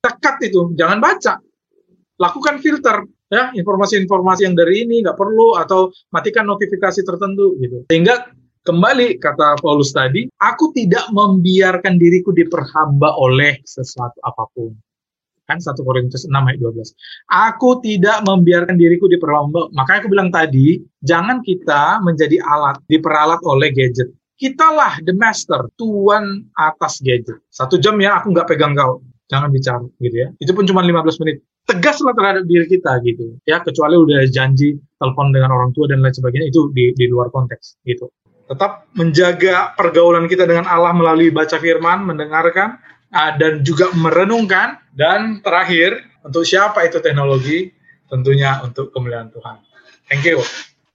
tekat 0.00 0.36
itu, 0.48 0.72
jangan 0.78 1.02
baca 1.02 1.36
lakukan 2.16 2.56
filter 2.64 3.04
ya 3.28 3.50
informasi-informasi 3.52 4.46
yang 4.46 4.56
dari 4.56 4.86
ini 4.86 5.02
nggak 5.04 5.18
perlu 5.18 5.58
atau 5.58 5.90
matikan 6.14 6.46
notifikasi 6.46 7.02
tertentu 7.02 7.58
gitu 7.58 7.84
sehingga 7.90 8.30
kembali 8.62 9.18
kata 9.18 9.58
Paulus 9.60 9.90
tadi 9.90 10.30
aku 10.38 10.70
tidak 10.72 11.10
membiarkan 11.10 11.98
diriku 11.98 12.30
diperhamba 12.30 13.14
oleh 13.18 13.58
sesuatu 13.66 14.16
apa 14.22 14.46
pun 14.54 14.72
kan 15.46 15.62
1 15.62 15.78
Korintus 15.80 16.26
6 16.26 16.34
ayat 16.34 16.58
12 16.58 16.94
aku 17.30 17.70
tidak 17.80 18.22
membiarkan 18.26 18.76
diriku 18.76 19.06
diperhamba 19.06 19.70
makanya 19.72 19.98
aku 20.04 20.10
bilang 20.12 20.30
tadi 20.34 20.82
jangan 21.06 21.40
kita 21.40 22.02
menjadi 22.02 22.42
alat 22.42 22.82
diperalat 22.90 23.40
oleh 23.46 23.70
gadget. 23.70 24.10
Kitalah 24.36 25.00
the 25.06 25.16
master 25.16 25.70
tuan 25.80 26.44
atas 26.60 27.00
gadget. 27.00 27.40
Satu 27.48 27.80
jam 27.80 27.96
ya 28.02 28.20
aku 28.20 28.34
nggak 28.34 28.52
pegang 28.52 28.76
kau. 28.76 29.00
Jangan 29.32 29.48
bicara 29.50 29.86
gitu 29.98 30.16
ya. 30.16 30.28
Itu 30.38 30.52
pun 30.52 30.68
cuma 30.68 30.84
15 30.84 31.22
menit. 31.24 31.40
Tegaslah 31.66 32.14
terhadap 32.14 32.44
diri 32.46 32.66
kita 32.68 33.00
gitu. 33.02 33.34
Ya 33.48 33.58
kecuali 33.58 33.98
udah 33.98 34.22
janji 34.30 34.78
telepon 35.02 35.34
dengan 35.34 35.50
orang 35.50 35.74
tua 35.74 35.90
dan 35.90 36.04
lain 36.04 36.14
sebagainya 36.14 36.52
itu 36.52 36.70
di, 36.70 36.94
di 36.94 37.10
luar 37.10 37.32
konteks 37.34 37.82
gitu. 37.82 38.12
Tetap 38.46 38.86
menjaga 38.94 39.74
pergaulan 39.74 40.30
kita 40.30 40.46
dengan 40.46 40.70
Allah 40.70 40.94
melalui 40.94 41.34
baca 41.34 41.58
firman 41.58 42.06
mendengarkan 42.06 42.78
uh, 43.12 43.32
dan 43.36 43.62
juga 43.66 43.90
merenungkan 43.94 44.80
dan 44.94 45.42
terakhir 45.44 46.02
untuk 46.26 46.42
siapa 46.42 46.86
itu 46.86 46.98
teknologi 47.02 47.70
tentunya 48.06 48.62
untuk 48.62 48.90
kemuliaan 48.94 49.30
Tuhan 49.30 49.62
thank 50.08 50.26
you 50.26 50.40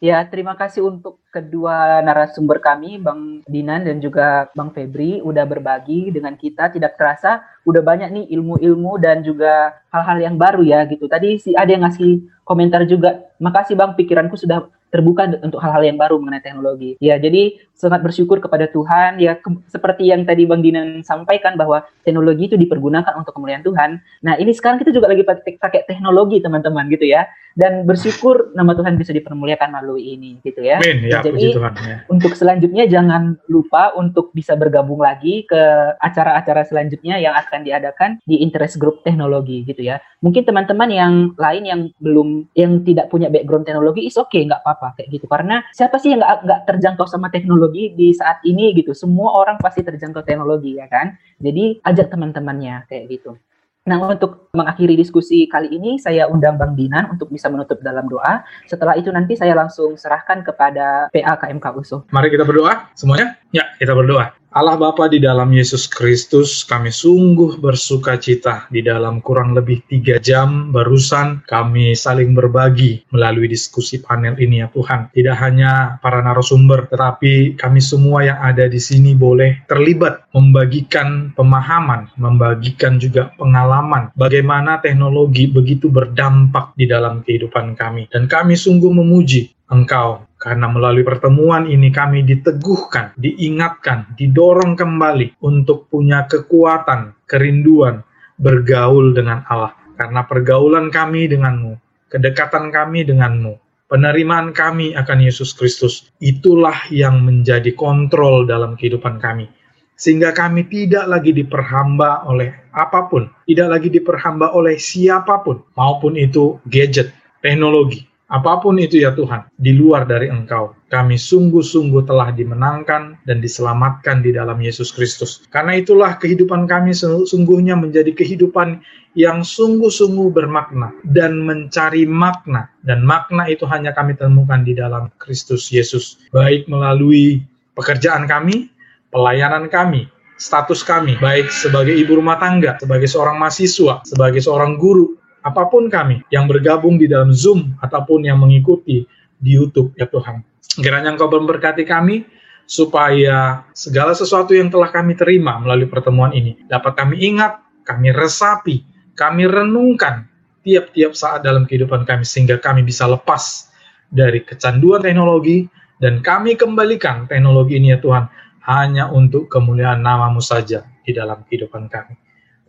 Ya, 0.02 0.26
terima 0.26 0.58
kasih 0.58 0.82
untuk 0.82 1.22
kedua 1.30 2.02
narasumber 2.02 2.58
kami, 2.58 2.98
Bang 2.98 3.46
Dinan 3.46 3.86
dan 3.86 4.02
juga 4.02 4.50
Bang 4.58 4.74
Febri, 4.74 5.22
udah 5.22 5.46
berbagi 5.46 6.10
dengan 6.10 6.34
kita. 6.34 6.74
Tidak 6.74 6.98
terasa, 6.98 7.46
udah 7.70 7.86
banyak 7.86 8.10
nih 8.10 8.26
ilmu-ilmu 8.34 8.98
dan 8.98 9.22
juga 9.22 9.78
hal-hal 9.94 10.18
yang 10.26 10.42
baru 10.42 10.66
ya 10.66 10.90
gitu. 10.90 11.06
Tadi 11.06 11.38
si 11.38 11.54
ada 11.54 11.70
yang 11.70 11.86
ngasih 11.86 12.18
komentar 12.42 12.82
juga. 12.90 13.30
Makasih 13.38 13.78
Bang, 13.78 13.94
pikiranku 13.94 14.34
sudah 14.42 14.66
terbuka 14.92 15.24
untuk 15.40 15.64
hal-hal 15.64 15.88
yang 15.88 15.96
baru 15.96 16.20
mengenai 16.20 16.44
teknologi. 16.44 17.00
Ya, 17.00 17.16
jadi 17.16 17.56
sangat 17.74 18.04
bersyukur 18.04 18.44
kepada 18.44 18.68
Tuhan. 18.68 19.18
Ya, 19.24 19.40
ke, 19.40 19.48
seperti 19.72 20.12
yang 20.12 20.28
tadi 20.28 20.44
Bang 20.44 20.62
Dinan 20.62 21.02
sampaikan 21.02 21.56
bahwa 21.56 21.88
teknologi 22.04 22.52
itu 22.52 22.60
dipergunakan 22.60 23.16
untuk 23.16 23.32
kemuliaan 23.34 23.64
Tuhan. 23.64 24.04
Nah, 24.22 24.36
ini 24.38 24.52
sekarang 24.52 24.84
kita 24.84 24.92
juga 24.92 25.10
lagi 25.10 25.24
pakai, 25.24 25.58
pakai 25.58 25.82
teknologi, 25.88 26.44
teman-teman, 26.44 26.92
gitu 26.92 27.08
ya. 27.08 27.26
Dan 27.52 27.84
bersyukur 27.84 28.56
nama 28.56 28.72
Tuhan 28.76 28.96
bisa 28.96 29.12
dipermuliakan 29.12 29.76
melalui 29.76 30.16
ini, 30.16 30.40
gitu 30.44 30.60
ya. 30.60 30.84
Amin. 30.84 31.08
Ya, 31.08 31.24
jadi, 31.24 31.56
Tuhan, 31.56 31.74
ya. 31.80 31.98
untuk 32.12 32.36
selanjutnya 32.36 32.84
jangan 32.88 33.40
lupa 33.48 33.96
untuk 33.96 34.36
bisa 34.36 34.56
bergabung 34.60 35.00
lagi 35.00 35.48
ke 35.48 35.62
acara-acara 36.00 36.68
selanjutnya 36.68 37.20
yang 37.20 37.36
akan 37.36 37.64
diadakan 37.64 38.10
di 38.28 38.44
interest 38.44 38.76
group 38.76 39.04
teknologi, 39.08 39.64
gitu 39.64 39.84
ya. 39.84 40.04
Mungkin 40.20 40.44
teman-teman 40.44 40.90
yang 40.92 41.14
lain 41.36 41.64
yang 41.64 41.82
belum, 42.00 42.52
yang 42.56 42.84
tidak 42.84 43.08
punya 43.08 43.28
background 43.28 43.68
teknologi, 43.68 44.08
is 44.08 44.16
oke, 44.16 44.32
okay, 44.32 44.48
nggak 44.48 44.64
apa-apa 44.64 44.81
apa 44.82 44.98
kayak 44.98 45.14
gitu 45.14 45.30
karena 45.30 45.62
siapa 45.78 46.02
sih 46.02 46.18
yang 46.18 46.26
nggak 46.26 46.66
terjangkau 46.66 47.06
sama 47.06 47.30
teknologi 47.30 47.94
di 47.94 48.10
saat 48.18 48.42
ini 48.42 48.74
gitu 48.74 48.98
semua 48.98 49.38
orang 49.38 49.62
pasti 49.62 49.86
terjangkau 49.86 50.26
teknologi 50.26 50.82
ya 50.82 50.90
kan 50.90 51.14
jadi 51.38 51.78
ajak 51.86 52.10
teman-temannya 52.10 52.90
kayak 52.90 53.06
gitu 53.14 53.38
Nah, 53.82 53.98
untuk 53.98 54.54
mengakhiri 54.54 54.94
diskusi 54.94 55.50
kali 55.50 55.74
ini, 55.74 55.98
saya 55.98 56.30
undang 56.30 56.54
Bang 56.54 56.78
Dinan 56.78 57.18
untuk 57.18 57.34
bisa 57.34 57.50
menutup 57.50 57.82
dalam 57.82 58.06
doa. 58.06 58.46
Setelah 58.70 58.94
itu 58.94 59.10
nanti 59.10 59.34
saya 59.34 59.58
langsung 59.58 59.98
serahkan 59.98 60.46
kepada 60.46 61.10
PA 61.10 61.34
KMK 61.34 61.66
USO. 61.82 62.06
Mari 62.14 62.30
kita 62.30 62.46
berdoa 62.46 62.94
semuanya. 62.94 63.42
Ya, 63.50 63.74
kita 63.82 63.98
berdoa. 63.98 64.38
Allah 64.52 64.76
Bapa 64.76 65.08
di 65.08 65.24
dalam 65.24 65.48
Yesus 65.56 65.88
Kristus, 65.88 66.68
kami 66.68 66.92
sungguh 66.92 67.64
bersuka 67.64 68.20
cita 68.20 68.68
di 68.68 68.84
dalam 68.84 69.24
kurang 69.24 69.56
lebih 69.56 69.80
tiga 69.88 70.20
jam 70.20 70.76
barusan 70.76 71.40
kami 71.48 71.96
saling 71.96 72.36
berbagi 72.36 73.00
melalui 73.16 73.48
diskusi 73.48 74.04
panel 74.04 74.36
ini 74.44 74.60
ya 74.60 74.68
Tuhan. 74.68 75.08
Tidak 75.16 75.38
hanya 75.40 75.96
para 76.04 76.20
narasumber, 76.20 76.92
tetapi 76.92 77.56
kami 77.56 77.80
semua 77.80 78.28
yang 78.28 78.44
ada 78.44 78.68
di 78.68 78.76
sini 78.76 79.16
boleh 79.16 79.64
terlibat 79.72 80.28
membagikan 80.36 81.32
pemahaman, 81.32 82.12
membagikan 82.20 83.00
juga 83.00 83.32
pengalaman 83.40 84.12
bagaimana 84.20 84.84
teknologi 84.84 85.48
begitu 85.48 85.88
berdampak 85.88 86.76
di 86.76 86.92
dalam 86.92 87.24
kehidupan 87.24 87.80
kami. 87.80 88.12
Dan 88.12 88.28
kami 88.28 88.60
sungguh 88.60 88.92
memuji 88.92 89.48
Engkau 89.72 90.28
karena 90.42 90.66
melalui 90.66 91.06
pertemuan 91.06 91.70
ini 91.70 91.94
kami 91.94 92.26
diteguhkan, 92.26 93.14
diingatkan, 93.14 94.18
didorong 94.18 94.74
kembali 94.74 95.38
untuk 95.46 95.86
punya 95.86 96.26
kekuatan, 96.26 97.14
kerinduan 97.30 98.02
bergaul 98.42 99.14
dengan 99.14 99.46
Allah. 99.46 99.78
Karena 99.94 100.26
pergaulan 100.26 100.90
kami 100.90 101.30
denganmu, 101.30 101.78
kedekatan 102.10 102.74
kami 102.74 103.06
denganmu, 103.06 103.54
penerimaan 103.86 104.50
kami 104.50 104.98
akan 104.98 105.22
Yesus 105.22 105.54
Kristus, 105.54 106.10
itulah 106.18 106.90
yang 106.90 107.22
menjadi 107.22 107.78
kontrol 107.78 108.50
dalam 108.50 108.74
kehidupan 108.74 109.22
kami. 109.22 109.46
Sehingga 109.94 110.34
kami 110.34 110.66
tidak 110.66 111.06
lagi 111.06 111.38
diperhamba 111.38 112.26
oleh 112.26 112.50
apa 112.74 113.06
pun, 113.06 113.30
tidak 113.46 113.78
lagi 113.78 113.94
diperhamba 113.94 114.58
oleh 114.58 114.82
siapa 114.82 115.46
pun, 115.46 115.62
maupun 115.78 116.18
itu 116.18 116.58
gadget, 116.66 117.14
teknologi, 117.46 118.10
Apa 118.32 118.64
pun 118.64 118.80
itu 118.80 119.04
ya 119.04 119.12
Tuhan, 119.12 119.52
di 119.60 119.76
luar 119.76 120.08
dari 120.08 120.32
Engkau, 120.32 120.72
kami 120.88 121.20
sungguh-sungguh 121.20 122.08
telah 122.08 122.32
dimenangkan 122.32 123.20
dan 123.28 123.44
diselamatkan 123.44 124.24
di 124.24 124.32
dalam 124.32 124.56
Yesus 124.64 124.96
Kristus. 124.96 125.44
Karena 125.52 125.76
itulah 125.76 126.16
kehidupan 126.16 126.64
kami 126.64 126.96
sungguhnya 126.96 127.76
menjadi 127.76 128.16
kehidupan 128.16 128.80
yang 129.20 129.44
sungguh-sungguh 129.44 130.32
bermakna 130.32 130.96
dan 131.04 131.44
mencari 131.44 132.08
makna. 132.08 132.72
Dan 132.80 133.04
makna 133.04 133.52
itu 133.52 133.68
hanya 133.68 133.92
kami 133.92 134.16
temukan 134.16 134.64
di 134.64 134.80
dalam 134.80 135.12
Kristus 135.20 135.68
Yesus. 135.68 136.24
Baik 136.32 136.72
melalui 136.72 137.44
pekerjaan 137.76 138.32
kami, 138.32 138.72
pelayanan 139.12 139.68
kami, 139.68 140.08
status 140.40 140.82
kami, 140.88 141.20
baik 141.20 141.54
sebagai 141.54 141.94
ibu 141.94 142.18
rumah 142.18 142.40
tangga, 142.40 142.80
sebagai 142.82 143.12
seorang 143.12 143.38
mahasiswa, 143.38 144.02
sebagai 144.08 144.40
seorang 144.40 144.80
guru, 144.80 145.21
apa 145.42 145.68
pun 145.68 145.90
kami 145.90 146.22
yang 146.30 146.46
bergabung 146.46 147.02
di 147.02 147.10
dalam 147.10 147.34
Zoom 147.34 147.74
ataupun 147.82 148.26
yang 148.26 148.38
mengikuti 148.38 149.06
di 149.42 149.50
YouTube 149.58 149.94
ya 149.98 150.06
Tuhan. 150.06 150.46
Kiranya 150.78 151.18
Engkau 151.18 151.28
memberkati 151.28 151.84
kami 151.84 152.24
supaya 152.70 153.68
segala 153.76 154.16
sesuatu 154.16 154.56
yang 154.56 154.72
telah 154.72 154.88
kami 154.94 155.18
terima 155.18 155.60
melalui 155.60 155.90
pertemuan 155.90 156.32
ini 156.32 156.62
dapat 156.70 156.96
kami 156.96 157.20
ingat, 157.20 157.60
kami 157.84 158.14
resapi, 158.14 158.86
kami 159.18 159.50
renungkan 159.50 160.30
tiap-tiap 160.62 161.18
saat 161.18 161.42
dalam 161.42 161.66
kehidupan 161.66 162.06
kami 162.06 162.24
sehingga 162.24 162.62
kami 162.62 162.86
bisa 162.86 163.10
lepas 163.10 163.74
dari 164.08 164.46
kecanduan 164.46 165.02
teknologi 165.02 165.66
dan 165.98 166.22
kami 166.22 166.54
kembalikan 166.54 167.26
teknologi 167.26 167.82
ini 167.82 167.98
ya 167.98 168.00
Tuhan 168.00 168.30
hanya 168.70 169.10
untuk 169.10 169.50
kemuliaan 169.50 170.06
namamu 170.06 170.40
saja 170.40 170.86
di 171.02 171.12
dalam 171.18 171.42
kehidupan 171.50 171.90
kami. 171.90 172.14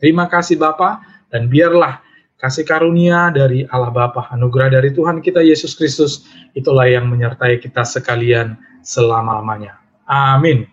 Terima 0.01 0.27
kasih 0.27 0.57
Bapak 0.57 1.29
dan 1.29 1.47
biarlah 1.53 2.01
kasih 2.43 2.67
karunia 2.67 3.31
dari 3.31 3.63
Allah 3.71 3.95
Bapa, 3.95 4.27
anugerah 4.35 4.75
dari 4.75 4.91
Tuhan 4.91 5.23
kita 5.23 5.39
Yesus 5.39 5.79
Kristus, 5.79 6.27
itulah 6.59 6.91
yang 6.91 7.07
menyertai 7.07 7.63
kita 7.63 7.87
sekalian 7.87 8.59
selama-lamanya. 8.83 9.79
Amin. 10.11 10.67